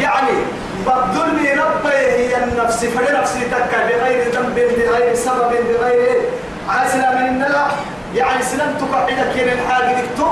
يعني 0.00 0.38
بالظلم 0.86 1.38
ربي 1.38 1.96
هي 1.96 2.44
النفس 2.44 2.84
فلنفسي 2.84 3.40
تكا 3.40 3.86
بغير 3.88 4.30
ذنب 4.34 4.54
بغير 4.54 5.14
سبب 5.14 5.52
بغير 5.68 6.20
عاسنا 6.68 7.14
من 7.14 7.26
النار. 7.28 7.70
يعني 8.14 8.42
سلمتك 8.42 8.94
عندك 8.94 9.32
كين 9.34 9.48
الحاج 9.48 9.94
دكتو 9.94 10.26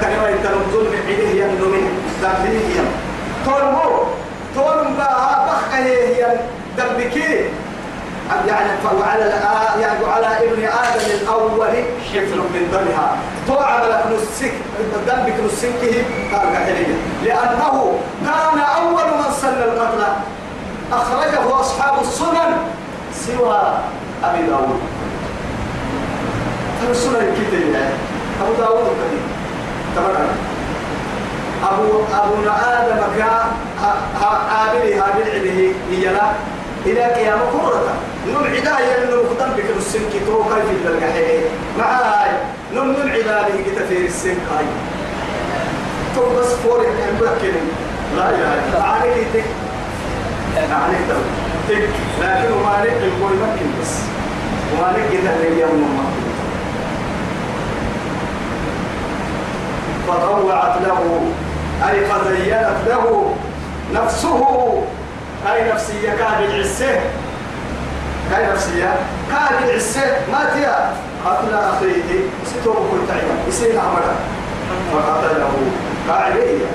تقول 0.00 0.28
انت 0.28 0.46
الظلم 0.46 0.92
عيده 1.06 1.28
هي 1.28 1.44
النمي 1.44 1.88
ذنبه 2.22 2.50
هي 2.50 2.80
تورمو 3.44 4.04
تورم 4.54 4.94
بها 4.94 5.46
بخ 5.46 5.74
هي 5.74 6.26
ذنبك 6.78 7.16
يعني 8.30 8.70
وعلى 9.00 9.24
يعني 9.80 10.06
على 10.06 10.26
ابن 10.26 10.64
آدم 10.64 11.06
الأول 11.22 11.74
حفل 12.12 12.38
من 12.38 12.68
دمها. 12.72 13.16
توعب 13.46 13.84
لك 13.84 14.04
نسك 14.12 14.52
ذنبك 15.06 15.34
نسكه 15.44 16.04
قال 16.32 16.52
كحلية 16.52 16.96
لأنه 17.24 17.98
كان 18.24 18.58
أول 18.58 19.04
من 19.04 19.32
سن 19.40 19.48
القتل. 19.48 20.02
أخرجه 20.92 21.60
أصحاب 21.60 22.00
السنن 22.02 22.56
سوى 23.12 23.62
أبي 24.24 24.42
داود. 24.46 24.80
السنن 26.90 27.16
الكتير 27.16 27.76
أبو 28.42 28.52
داود 28.58 28.86
الكريم 28.86 29.22
تمام. 29.96 30.28
ابو 31.64 32.02
أبو 32.14 32.34
آدم 32.50 33.00
كان 33.18 33.46
عابله 34.50 35.04
هابل 35.04 35.30
عليه 35.30 35.72
هي 35.90 36.04
لا. 36.12 36.30
إلى 36.86 37.02
قيام 37.04 37.38
كرة 37.52 37.94
نم 38.28 38.44
عداية 38.44 39.04
نم 39.10 39.28
قدام 39.30 39.50
بك 39.56 39.64
السنك 39.76 40.12
تو 40.26 40.42
كيف 40.44 40.86
الجحيم 40.86 41.42
معاي. 41.78 42.30
نم 42.74 42.92
نم 42.92 43.08
عداية 43.08 43.86
في 43.88 44.06
السنك 44.06 44.36
هاي 44.56 44.64
تو 46.16 46.40
بس 46.40 46.52
كان 46.84 47.14
بكين 47.20 47.54
لا 48.16 48.28
إله 48.30 48.54
إلا 48.68 48.82
عليك 48.82 49.26
تك. 49.34 49.44
عليك 50.72 51.08
تك. 51.68 51.88
لكن 52.22 52.62
ما 52.64 52.70
عليك 52.78 52.92
الكل 52.92 53.34
ممكن 53.42 53.66
بس. 53.82 53.92
وما 54.72 54.92
نجد 54.92 55.24
اللي 55.26 55.60
يوم 55.60 56.04
فطوعت 60.08 60.76
له. 60.82 61.20
أي 61.90 62.04
فزينت 62.04 62.76
له. 62.88 63.34
نفسه. 63.94 64.82
أي 65.52 65.72
نفسية 65.72 66.10
كان 66.10 66.44
العسه 66.44 67.00
كان 68.30 68.52
نفسية 68.52 68.96
كان 69.30 69.68
العسه 69.68 70.16
ما 70.32 70.50
تيا؟ 70.54 70.94
قتل 71.26 71.54
أخيه 71.54 72.20
ستوه 72.46 72.74
كنت 72.74 73.10
عيان 73.10 73.38
يسير 73.48 73.80
عمره 73.80 74.14
فقتله 74.92 75.50
قاعدية. 76.08 76.66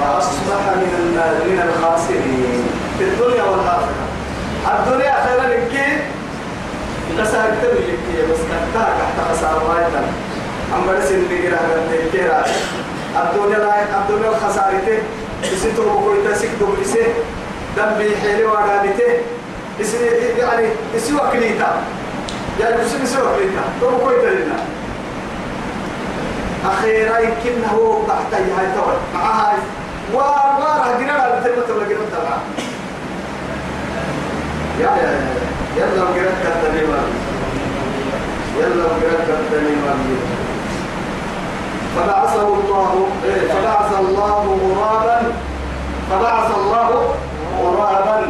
فأصبح 0.00 0.62
من 0.76 1.20
من 1.46 1.62
الخاسرين. 1.68 2.62
في 2.98 3.04
الدنيا 3.04 3.42
والآخرة. 3.42 4.06
الدنيا 4.66 5.14
خيرا 5.26 5.48
لك. 5.48 6.06
خسارة 7.18 7.50
لك 7.50 8.30
بس 8.30 8.38
كتاك 8.38 8.88
تحت 8.98 9.30
خسارة 9.30 9.68
وايدا 9.68 10.02
أما 10.74 10.92
رسل 10.98 11.14
اللي 11.14 11.48
قرأ 11.48 12.44
الدنيا 13.22 13.58
لا 13.58 13.98
الدنيا 13.98 14.28
الخسارة 14.30 14.98
يسيتو 15.52 15.82
بقول 15.82 16.16
تسيك 16.32 16.50
دوبلسه 16.60 17.06
دم 17.76 17.98
بيحيل 17.98 18.44
وعدامته 18.44 19.20
يسي 19.80 19.96
يعني؟ 20.38 20.68
يسوى 20.94 21.20
كليتا 21.32 21.82
يعني 22.60 22.82
يسوى 22.82 23.00
يسوى 23.02 23.36
كليتا 23.36 23.62
تو 23.80 23.90
بقول 23.90 24.14
تلنا 24.22 24.56
أخيرا 26.64 27.18
يمكنه 27.18 28.04
تحت 28.08 28.40
هاي 28.40 28.66
تول 28.74 28.94
معها 29.14 29.52
وار 30.14 30.60
وار 30.60 30.80
على 30.80 31.40
تلمة 31.44 31.76
ولا 31.76 31.88
جنة 31.88 32.06
تبع 32.12 32.36
يا 34.80 34.90
يا 35.02 35.20
يلا 35.76 36.02
وجرت 36.02 36.34
كتني 36.42 36.86
ما 36.86 37.00
يلا 38.58 38.84
وجرت 38.84 39.26
كتني 39.28 39.76
ما 39.76 39.94
فبعثه 41.96 42.42
الله 42.42 43.08
إيه، 43.24 43.48
فبعث 43.48 43.98
الله 44.00 44.58
غرابا 44.62 45.32
فبعث 46.10 46.56
الله 46.56 47.14
غرابا 47.62 48.26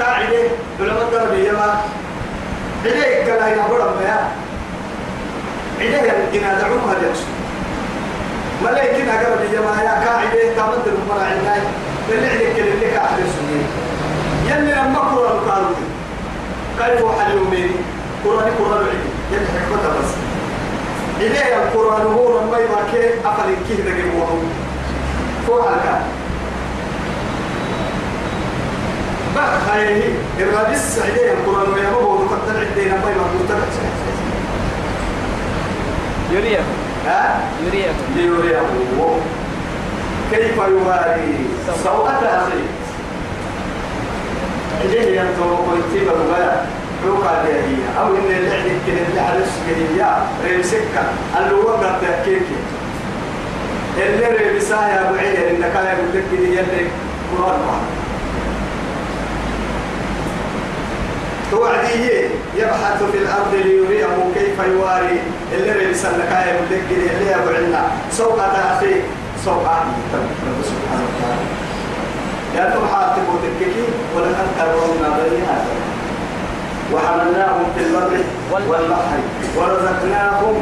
قاعدة 0.00 0.38
علماء 0.80 1.02
التربية 1.02 1.52
ما. 1.52 1.80
إليك 2.84 3.28
لا 3.28 3.46
يعبر 3.48 3.78
ما 3.78 4.28
إليه 5.80 6.12
الجنازة 6.12 6.66
عمها 6.66 6.94
يقصد 7.02 7.26
ملايكين 8.64 9.08
أقرب 9.08 9.40
الجماعة 9.44 9.82
يا 9.82 10.06
قاعدة. 10.06 10.54
تامد 10.56 10.86
المرا 10.86 11.24
عناي 11.24 11.60
اللي 12.12 12.28
عليك 12.30 12.58
اللي 12.58 12.96
قاعد 12.96 13.18
يسمي 13.18 13.62
يلي 14.48 14.72
لما 14.72 14.98
قرآن 14.98 15.38
قالوا 15.50 15.76
كيف 16.78 17.20
حل 17.20 17.36
يومين 17.36 17.70
قرآن 18.24 18.50
قرآن 18.58 18.78
عدي 18.86 19.36
يلي 19.36 19.46
حكمتها 19.46 19.90
بس. 20.00 20.10
إليه 21.20 21.56
القرآن 21.56 22.06
هو 22.06 22.40
لما 22.40 22.58
يبكي 22.58 23.08
أقل 23.24 23.54
كيه 23.68 23.74
دقيقة 23.82 24.38
فوق 25.46 25.68
الكلام 25.68 26.02
بخير 29.36 30.12
الرئيس 30.40 30.98
عليه 31.04 31.32
القرآن 31.32 31.72
ويبقى 31.72 32.04
وقد 32.04 32.38
عدينا 32.48 32.94
ما 32.96 33.10
يبقى 33.10 33.26
يريد 36.32 36.58
ها؟ 37.06 37.40
يريد 37.66 37.92
ليريه 38.16 38.60
كيف 40.32 40.56
يواري 40.56 41.46
سوءة 41.84 42.10
أخيه 42.24 42.66
إليه 44.84 45.20
ينطق 45.20 45.68
ويتيب 45.72 46.08
الغلاء 46.08 46.66
روكا 47.06 47.42
هي. 47.44 48.00
أو 48.00 48.06
إن 48.16 48.36
اللي 48.36 48.50
عندك 48.56 48.72
كده 48.86 48.96
اللي 49.08 49.20
حرس 49.20 49.52
كده 49.68 50.16
ريمسكة 50.44 51.02
اللي 51.38 51.54
هو 51.54 51.68
قد 51.68 52.00
تحكيكي 52.02 52.56
اللي 53.98 54.26
ريمسا 54.50 54.74
يا 54.88 55.08
أبو 55.10 55.18
عير 55.18 55.50
إنك 55.50 55.76
أنا 55.76 55.92
يقول 55.92 56.08
لك 56.14 56.24
كده 56.32 56.46
يلي 56.48 56.86
قرآن 57.38 57.60
توعديه 61.50 62.28
يبحث 62.56 63.02
في 63.12 63.18
الأرض 63.18 63.54
ليريه 63.54 64.06
كيف 64.34 64.58
يواري. 64.72 65.20
اللي 65.52 65.72
ريمسا 65.72 66.08
لك 66.08 66.32
لك 66.70 66.82
كده 66.90 67.12
اللي 67.12 67.34
أبو 67.34 67.48
عنا. 67.48 67.82
سوءة 68.10 68.42
أخيه 68.72 69.00
سوءة 69.44 69.86
سبحانه 70.70 71.06
وتعالى 71.08 71.46
يا 72.56 72.64
تبحث 72.74 73.16
تبوتككي 73.16 73.84
ولقد 74.16 74.48
كرمنا 74.58 75.08
بني 75.08 75.42
آدم. 75.42 75.80
وحملناهم 76.92 77.64
في 77.76 77.84
البر 77.84 78.18
والبحر. 78.52 79.18
ورزقناهم 79.56 80.54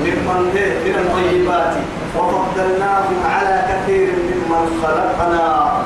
ممن 0.00 0.40
من 0.84 0.94
الطيبات. 0.98 1.74
وفضلناهم 2.16 3.16
على 3.34 3.62
كثير 3.68 4.08
ممن 4.08 4.82
خلقنا. 4.82 5.82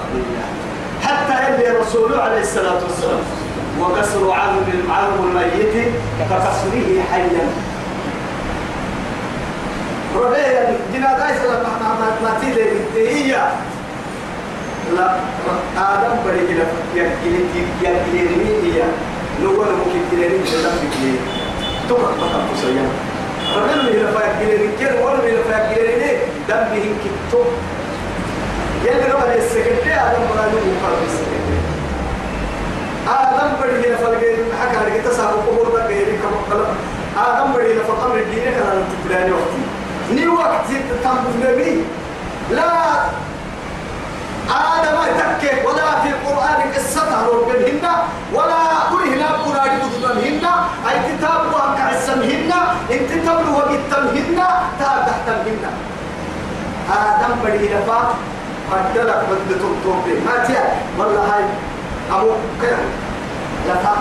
حتى 1.03 1.55
اللي 1.55 1.79
رسوله 1.79 2.23
عليه 2.23 2.41
الصلاة 2.41 2.81
والسلام. 2.83 3.46
وكسر 3.81 4.33
عظم 4.33 4.63
العظم 4.87 5.25
الميت 5.29 5.75
ككسره 6.21 7.03
حيا. 7.13 7.47
ربيع 10.17 10.71
جنازة 10.95 11.43
سلام 11.43 11.63
ما 11.63 12.09
ما 12.23 12.39
تيجي 12.41 12.63
هي 12.97 13.37
لا 14.97 15.17
آدم 15.77 16.17
بري 16.25 16.41
كده 16.55 16.67
يكلي 16.95 17.41
يكلي 17.83 18.73
هي 18.75 18.83
نقول 19.43 19.67
ممكن 19.67 20.01
نيجي 20.29 20.57
نعمل 20.63 20.89
كده 20.95 21.21
تبقى 21.89 22.03
بقى 22.21 22.41
بسيا 22.55 22.89
ربنا 23.57 23.81
اللي 23.81 24.03
لفا 24.03 24.21
يكلي 24.43 24.69
كده 24.81 25.05
ولا 25.05 25.19
اللي 25.19 25.33
لفا 25.41 25.73
يكلي 25.73 26.17
دم 26.49 26.65
بهم 26.73 26.95
كتو 27.05 27.43
يلي 28.85 29.19
على 29.19 29.39
السكرتير 29.39 29.93
آدم 29.93 30.23
بري 30.31 30.61
مقابل 30.83 31.05
السكرتير 31.07 31.61
آدم 33.09 33.49
بري 33.61 33.79
لفا 33.81 34.05
لقي 34.07 34.35
حكى 34.61 34.91
لقي 34.91 35.01
تسابق 35.01 35.41
قبور 35.49 35.69
ده 35.79 35.87
غير 35.87 36.07
كم 36.23 36.35
آدم 37.21 37.53
بري 37.53 37.73
لفا 37.75 37.93
قمر 37.93 38.17
الدين 38.17 38.45
كان 38.45 38.85
تبلاني 39.05 39.33
وقتي. 39.33 39.61
ني 40.13 40.27
وقت 40.29 40.67
تنبذ 41.05 41.35
نبي 41.53 41.85
لا. 42.51 42.71
آدم 44.51 44.97
تكك 45.19 45.67
ولا 45.69 46.01
في 46.03 46.09
القرآن 46.09 46.73
قصة 46.75 47.27
ربهن 47.29 47.85
ولا 48.35 48.63
كره 48.91 49.15
لا 49.15 49.27
قرآن 49.45 49.79
بدنهن 49.79 50.45
أي 50.91 50.97
كتاب 51.09 51.41
وهم 51.53 51.75
كعسمهن 51.77 52.51
إن 52.93 52.99
تتبلوا 53.11 53.57
وقتمهن 53.59 54.39
تحتمهن 54.81 55.65
آدم 56.91 57.35
بدي 57.45 57.69
لفا 57.75 58.15
قدلك 58.73 59.21
بدت 59.31 59.63
الطوبة 59.65 60.15
ما 60.27 60.45
تيا. 60.47 60.65
والله 60.99 61.21
هاي 61.21 61.45
أبو 62.13 62.31
كيف 62.61 62.79
لفا 63.69 63.95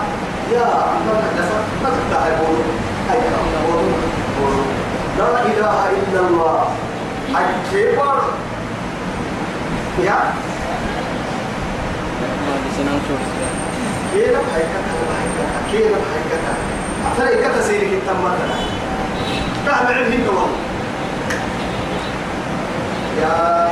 يا 0.52 0.62
أمام 0.62 1.22
لفا 1.38 1.58
ما 1.82 1.88
تبدأ 1.90 2.18
هاي 2.24 2.32
بولو. 2.36 2.62
لا 5.18 5.42
إله 5.46 5.76
إلا 5.90 6.20
الله. 6.20 6.68
أكبر 7.34 8.22
يا. 10.04 10.18
كيف 14.14 14.36
حيكتها؟ 14.54 15.02
كيف 15.72 15.92
حيكتها؟ 16.12 16.56
أفلا 17.12 17.30
يكتها 17.30 17.62
سيرك 17.62 17.92
التمتنا 17.92 18.56
تعمل 19.66 19.94
علم 19.94 20.26
والله. 20.26 20.48
يا 23.22 23.68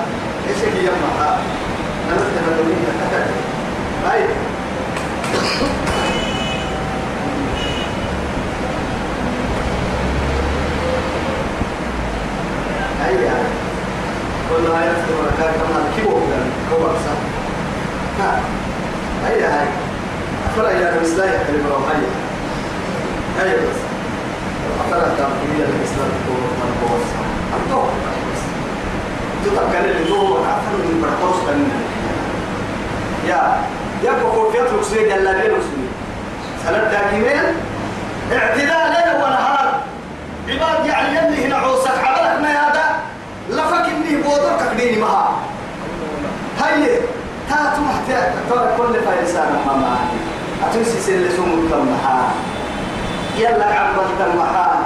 إيش 0.48 0.60
هي 0.74 0.84
يما 0.84 1.38
أنا 2.10 2.16
تمنوني 2.16 2.74
كتب 3.10 3.53
هاي 4.04 4.22
هاي 13.00 13.30
والله 14.52 14.78
هاي 14.80 14.88
نفس 14.88 15.00
المكان 15.10 15.54
كمان 15.54 15.92
كيبو 15.96 16.10
كان 16.10 16.50
كوبا 16.70 16.92
صح 16.92 17.20
ها 18.20 18.40
هاي 19.24 19.42
هاي 19.42 19.66
أفرع 20.46 20.70
يا 20.70 21.00
مسلاي 21.02 21.30
كلمة 21.46 21.68
روحية 21.68 22.10
هاي 23.40 23.56
بس 23.56 23.80
أفرع 24.80 25.08
تامكية 25.08 25.64
الإسلام 25.64 26.10
تكون 26.24 26.42
من 26.60 26.70
قوة 26.82 27.00
أنتو 27.56 27.82
تتكلم 29.44 29.96
اللي 30.02 30.12
هو 30.12 30.36
أفرع 30.36 30.78
من 30.78 31.02
برطوس 31.02 31.42
بننا 31.48 31.80
يا 33.28 33.64
يا 34.04 34.12
بقول 34.12 34.52
في 34.52 34.62
أطلق 34.62 34.82
سيد 34.82 35.00
يلا 35.06 35.32
بين 35.32 35.50
مسلمين 35.50 35.92
سلام 36.64 36.90
تاكيمين 36.90 37.42
اعتداء 38.32 38.88
ليل 38.88 39.14
ونهار. 39.24 39.80
عباد 40.48 40.86
يعني 40.86 41.16
يلي 41.16 41.46
هنا 41.46 41.56
عوسك 41.56 41.90
عملك 42.04 42.40
ما 42.42 42.48
هذا؟ 42.50 42.84
لفك 43.50 43.84
إني 43.88 44.22
بودر 44.22 44.58
تقديني 44.60 44.96
معها 45.00 45.32
هاي 46.60 46.86
تاتو 47.48 47.80
محتاج 47.82 48.32
ترى 48.50 48.68
كل 48.78 48.94
فايسان 49.00 49.58
ما 49.66 49.72
معي 49.76 50.70
أتوسي 50.70 51.00
سيل 51.00 51.32
سوم 51.36 51.66
الكم 51.66 51.86
معها 51.92 52.30
يلا 53.38 53.64
عملت 53.64 54.20
المحال 54.32 54.78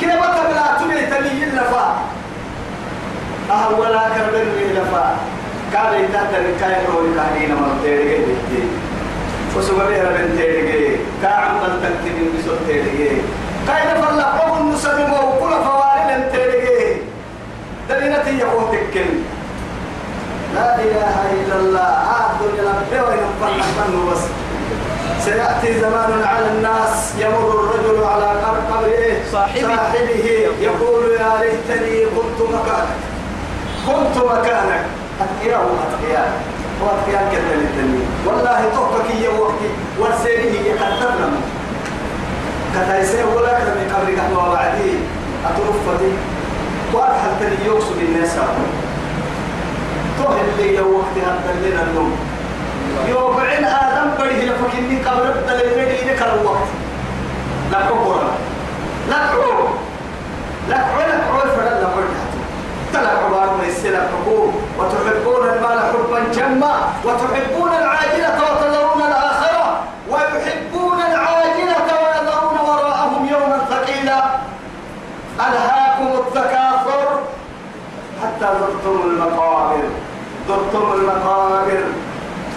كده 0.00 0.14
بطل 0.16 0.54
لا 0.54 0.78
تبي 0.80 1.06
تلي 1.06 1.44
اللفا؟ 1.44 1.96
أهولا 3.50 4.08
كربن 4.08 4.48
لفا 4.74 5.16
قال 5.76 5.94
إذا 5.94 6.22
تركاي 6.32 6.76
رولي 6.94 7.14
كانين 7.14 7.54
مرتين 7.54 8.22
جدي 8.22 8.62
وسوى 9.56 9.78
بها 9.78 10.04
بنتين 10.12 10.96
كعم 11.22 11.58
تكتب 11.82 12.16
بسوتين 12.38 13.22
كاين 13.66 14.02
فلا 14.02 14.24
قوم 14.24 14.72
نسلم 14.72 15.12
وكل 15.12 15.50
فوارل 15.64 16.10
انتين 16.10 16.96
دليلتي 17.88 18.38
يقول 18.38 18.64
تكن 18.72 19.06
لا 20.54 20.74
إله 20.74 21.16
إلا 21.32 21.56
الله. 21.56 21.80
عبد 22.14 22.42
الدنيا 22.42 23.02
وين 23.02 23.18
فرحنا 23.40 24.10
بس 24.12 24.18
سيأتي 25.24 25.80
زمان 25.80 26.22
على 26.24 26.46
الناس 26.50 27.14
يمر 27.18 27.50
الرجل 27.60 28.04
على 28.04 28.24
قبر 28.24 28.86
إيه؟ 28.86 29.16
صاحبه. 29.32 29.60
صاحبه 29.76 30.24
يقول 30.60 31.04
يا 31.20 31.32
ليتني 31.40 32.04
كنت 32.04 32.48
مكانك 32.48 32.88
كنت 33.86 34.24
مكانك 34.24 34.84
أتقياء 35.20 35.60
وأتقياء 35.60 36.42
وأتقياء 36.82 37.28
كذا 37.32 37.54
للتنين 37.56 38.06
والله 38.26 38.64
توقك 38.74 39.10
هي 39.10 39.28
وقتي 39.28 39.68
ورسيني 39.98 40.58
هي 40.58 40.72
قدرنا 40.72 41.30
كتايسين 42.74 43.24
ولا 43.24 43.58
كرمي 43.58 43.84
قبرك 43.92 44.18
أحوى 44.18 44.54
بعدي 44.54 44.90
أترفتي 45.46 46.12
وأرحل 46.92 47.30
تني 47.40 47.66
يوصل 47.66 47.98
الناس 47.98 48.36
توهل 50.18 50.46
لي 50.58 50.76
لو 50.76 50.98
وقت 50.98 51.16
هذا 51.26 51.68
لنا 51.68 51.82
النوم 51.82 52.16
يوقعين 53.08 53.64
آدم 53.64 54.10
بره 54.18 54.44
لفكني 54.44 54.98
قبر 55.02 55.28
الدليل 55.28 56.08
لك 56.08 56.22
الوقت 56.22 56.68
لا 57.72 57.80
كبر 57.88 58.22
لا 59.10 59.16
كبر 59.32 59.68
لا 60.68 60.76
كبر 60.76 61.06
لا 61.06 61.18
كبر 61.18 61.48
فلا 61.56 61.80
لا 61.80 61.86
كبر 61.86 62.04
تلا 62.92 63.14
كبار 63.14 63.43
يصير 63.84 64.00
كبر 64.00 64.52
وتحبون 64.78 65.48
المال 65.48 65.78
حبا 65.80 66.20
جما 66.32 66.74
وتحبون 67.04 67.68
العاجلة 67.68 68.38
وتذرون 68.42 69.02
الآخرة 69.02 69.80
ويحبون 70.10 71.00
العاجلة 71.00 71.86
ويذرون 72.00 72.58
وراءهم 72.68 73.28
يوما 73.28 73.58
ثقيلا. 73.70 74.24
ألهاكم 75.40 76.06
التكاثر 76.06 77.20
حتى 78.22 78.48
زرتم 78.60 79.00
المقابر 79.04 79.84
زرتم 80.48 80.92
المقابر. 80.92 81.84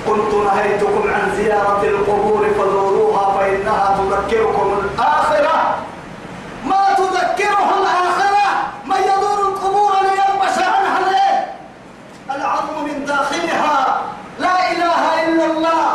قلت 0.08 0.34
نهيتكم 0.34 1.10
عن 1.14 1.32
زيارة 1.36 1.82
القبور 1.84 2.48
فزوروها 2.58 3.38
فإنها 3.38 3.98
تذكركم 3.98 4.80
الآخرة. 4.84 5.76
ما 6.66 6.94
تذكرها 6.98 7.74
الآخرة 7.80 8.48
من 8.86 8.96
يزور 8.96 9.40
القبور 9.50 9.92
لينبش 10.02 10.58
عنها 10.58 11.00
ليه 11.12 11.56
العظم 12.36 12.84
من 12.84 13.06
داخلها 13.06 14.02
لا 14.40 14.72
إله 14.72 15.24
إلا 15.24 15.46
الله 15.46 15.88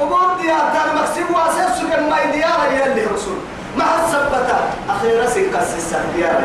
قبور 0.00 0.30
مكسب 1.20 1.34
واسس 1.34 1.78
سجن 1.78 2.10
ما 2.10 2.24
ديار 2.32 2.72
يلي 2.72 3.04
رسول. 3.06 3.38
مع 3.78 3.84
السبتة 4.04 4.56
أخيرا 4.90 5.26
سنكس 5.26 5.74
السهديار 5.76 6.40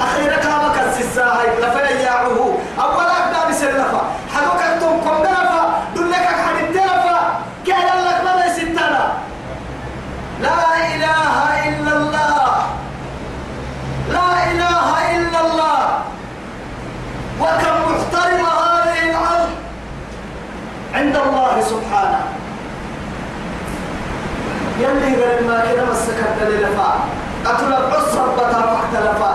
أخيرا 0.00 0.36
كما 0.36 0.72
كس 0.76 1.00
الساهي 1.00 1.46
لفلا 1.58 1.90
يعوه 1.90 2.58
أولا 2.80 3.26
أبدا 3.28 3.50
بسلفة. 3.50 4.00
حدوك 4.34 4.62
أنتم 4.62 5.00
كم 5.00 5.22
دلفة 5.22 5.62
دلك 5.96 6.26
حدد 6.44 6.72
دلفة 6.72 7.18
كان 7.66 7.98
لك 8.06 8.24
ما 8.24 8.52
ستنا 8.52 9.12
لا 10.40 10.76
إله 10.94 11.68
إلا 11.68 11.96
الله 11.96 12.66
لا 14.12 14.30
إله 14.52 15.16
إلا 15.16 15.40
الله 15.40 15.98
وكم 17.40 17.76
محترم 17.92 18.44
هذه 18.46 19.10
الأرض 19.10 19.50
عند 20.94 21.16
الله 21.16 21.60
سبحانه 21.60 22.24
يلي 24.92 25.16
غير 25.24 25.42
ما 25.48 25.64
كده 25.72 25.84
مسكت 25.84 26.36
للفا 26.42 26.94
أطلب 27.46 27.94
عصر 27.94 28.26
بطا 28.28 28.72
وقت 28.72 28.92
لفا 29.04 29.34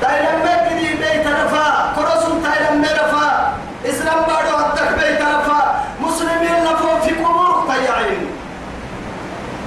تايلم 0.00 0.42
بيت 0.42 0.98
بيت 0.98 1.26
لفا 1.26 1.92
كرسل 1.96 2.42
تايلم 2.42 2.82
لفا 2.84 3.52
إسلام 3.86 4.18
بارو 4.28 4.56
هدك 4.56 4.88
بيت 4.98 5.20
لفا 5.22 5.74
مسلمين 6.00 6.64
لفوا 6.64 6.98
في 7.00 7.14
قبور 7.14 7.64
طيعين. 7.68 8.26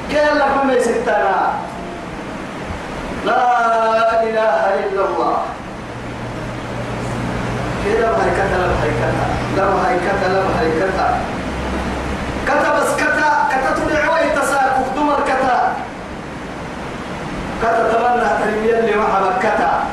كيف 0.10 0.34
لفا 0.34 0.64
ما 0.64 0.74
يستنا 0.74 1.54
لا 3.26 4.24
إله 4.24 4.80
إلا 4.80 5.06
الله. 5.06 5.38
كده 7.86 8.08
هاي 8.10 8.30
كتا 8.32 8.58
لم 8.58 8.76
هاي 8.82 8.90
كتا 9.00 9.62
لم 9.62 9.78
هاي 9.86 9.98
كتا 10.00 10.28
لم 10.28 10.48
هاي 10.60 10.72
كتا 10.80 11.20
كتا 12.48 12.80
بس 12.80 12.96
كتا 12.96 13.48
كتا 13.52 13.74
تدعوي 13.76 14.30
تساكف 14.36 14.96
دمر 14.96 15.20
كتا 15.28 15.74
كتا 17.62 17.84
تمنى 17.94 18.30
تنمية 18.40 18.80
اللي 18.80 18.96
محبك 18.96 19.40
كتا. 19.40 19.84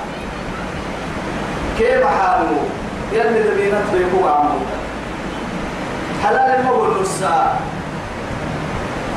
كيف 1.79 2.07
حاله؟ 2.07 2.63
يلي 3.13 3.43
دبينات 3.43 3.83
بيكو 3.93 4.29
عمو 4.29 4.59
حلال 6.25 6.61
المقول 6.61 7.03
نسا 7.03 7.57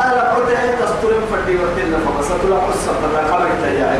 أهلا 0.02 0.34
قلت 0.34 0.50
هي 0.50 0.72
تستلم 0.72 1.22
فردي 1.32 1.56
وتلا 1.58 1.98
فبس 1.98 2.28
تلا 2.28 2.56
قصة 2.56 2.91
تلا 3.02 3.32
خبرت 3.32 3.64
يا 3.80 4.00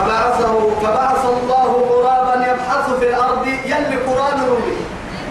فبعثه 0.00 0.70
فبعث 0.82 1.24
الله 1.24 1.70
غرابا 1.90 2.34
يبحث 2.46 2.90
في 3.00 3.08
الأرض 3.08 3.46
يلي 3.46 3.96
قرآن 3.96 4.40
رومي 4.48 4.76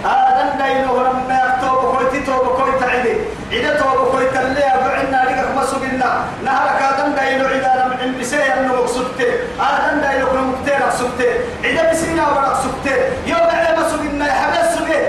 هذا 0.03 0.55
دينه 0.57 0.93
لما 1.03 1.39
يكتب 1.45 1.97
كويت 1.97 2.25
توب 2.25 2.47
كويت 2.47 2.83
عدي. 2.83 3.13
عدا 3.51 3.79
توب 3.81 4.07
كويت 4.11 4.35
اللي 4.37 4.63
بعنا 4.85 5.29
لك 5.29 5.45
مسجنا 5.57 6.21
نهرك 6.45 6.81
هذا 6.81 7.03
دينه 7.07 7.45
عدا 7.47 7.83
لم 7.85 7.97
عند 8.01 8.19
بسيه 8.19 8.53
انه 8.59 8.73
مقصدت 8.73 9.21
هذا 9.59 9.93
دينه 10.11 10.25
كل 10.25 10.37
مكتير 10.39 10.79
سكت 10.99 11.21
عدا 11.65 11.91
بسينا 11.91 12.27
ولا 12.29 12.53
سكت 12.63 12.87
يوم 13.27 13.47
على 13.57 13.77
مسجنا 13.79 14.27
يحبس 14.27 14.73
سجى 14.75 14.99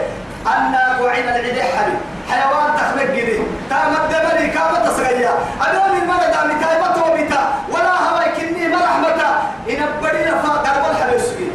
أنا 0.47 0.99
وعين 1.03 1.29
العدي 1.29 1.63
حبي 1.63 1.93
حيوان 2.31 2.77
تخلق 2.77 3.11
جدي 3.17 3.39
تامت 3.71 4.01
دبري 4.11 4.47
كامت 4.49 4.87
تسغيا 4.89 5.31
أدوني 5.61 6.03
المرض 6.03 6.33
عمي 6.43 6.55
تايمت 6.65 6.97
وبيتا 7.09 7.53
ولا 7.73 7.95
هواي 8.09 8.29
كني 8.37 8.69
مرحمتا 8.69 9.43
إن 9.71 9.81
بدينا 10.03 10.43
فقر 10.43 10.83
والحبس 10.89 11.21
سجى 11.23 11.49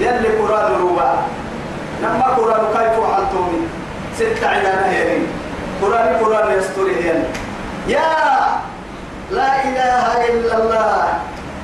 يلي 0.00 0.28
قرآن 0.28 0.72
روبا 0.80 1.22
لما 2.02 2.24
قرآن 2.36 2.64
كيف 2.72 3.04
حالتومي 3.14 3.68
ستة 4.16 4.48
عدانا 4.48 4.90
هيرين 4.90 5.26
قرآن 5.82 6.16
قرآن 6.24 6.58
يستوري 6.58 6.94
هين 7.04 7.24
يا 7.88 8.12
لا 9.30 9.64
إله 9.64 10.28
إلا 10.28 10.54
الله 10.56 11.04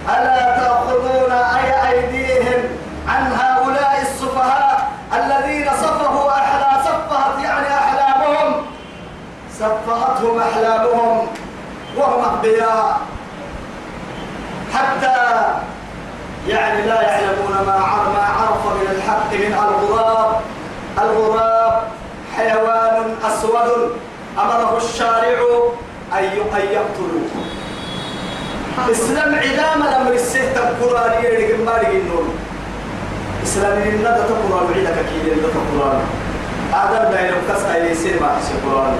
ألا 0.09 0.57
تأخذون 0.61 1.32
أي 1.32 1.68
أيديهم 1.91 2.62
عن 3.09 3.32
هؤلاء 3.32 3.99
السفهاء 4.03 4.91
الذين 5.12 5.66
صفهوا 5.82 6.30
أحلى 6.30 6.70
صفهت 6.84 7.45
يعني 7.45 7.66
أحلامهم. 7.74 8.62
صفهتهم 9.59 10.41
أحلامهم 10.41 11.26
وهم 11.97 12.24
أغبياء. 12.24 13.01
حتى 14.74 15.16
يعني 16.49 16.86
لا 16.86 17.03
يعلمون 17.03 17.53
ما 17.66 17.76
ما 18.14 18.24
عرف 18.38 18.66
من 18.66 18.86
الحق 18.97 19.32
من 19.32 19.53
الغراب. 19.53 20.40
الغراب 20.99 21.82
حيوان 22.36 23.14
أسود 23.24 23.92
أمره 24.38 24.76
الشارع 24.76 25.38
أن 26.12 26.24
أن 26.57 26.64
يقتلوه. 26.72 27.30
إسلام 28.90 29.34
عدام 29.34 29.82
الأمر 29.82 30.12
السهت 30.12 30.57
القرآن 30.57 31.24
يريد 31.24 31.61
ما 31.61 31.80
النور 31.97 32.24
إسلام 33.44 33.78
لنا 33.78 34.16
القرآن 34.16 34.66
عيدك 34.74 34.94
كي 35.09 35.30
ده 35.30 35.49
القرآن 35.49 36.01
آدم 36.74 37.16
بين 37.16 37.34
كسر 37.49 37.84
يسير 37.84 38.22
ما 38.22 38.38
في 38.38 38.53
القرآن. 38.55 38.97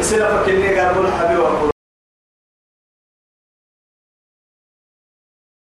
إسلام 0.00 0.38
فكني 0.38 0.68
الحبيب 1.06 1.38
والقرآن 1.38 1.70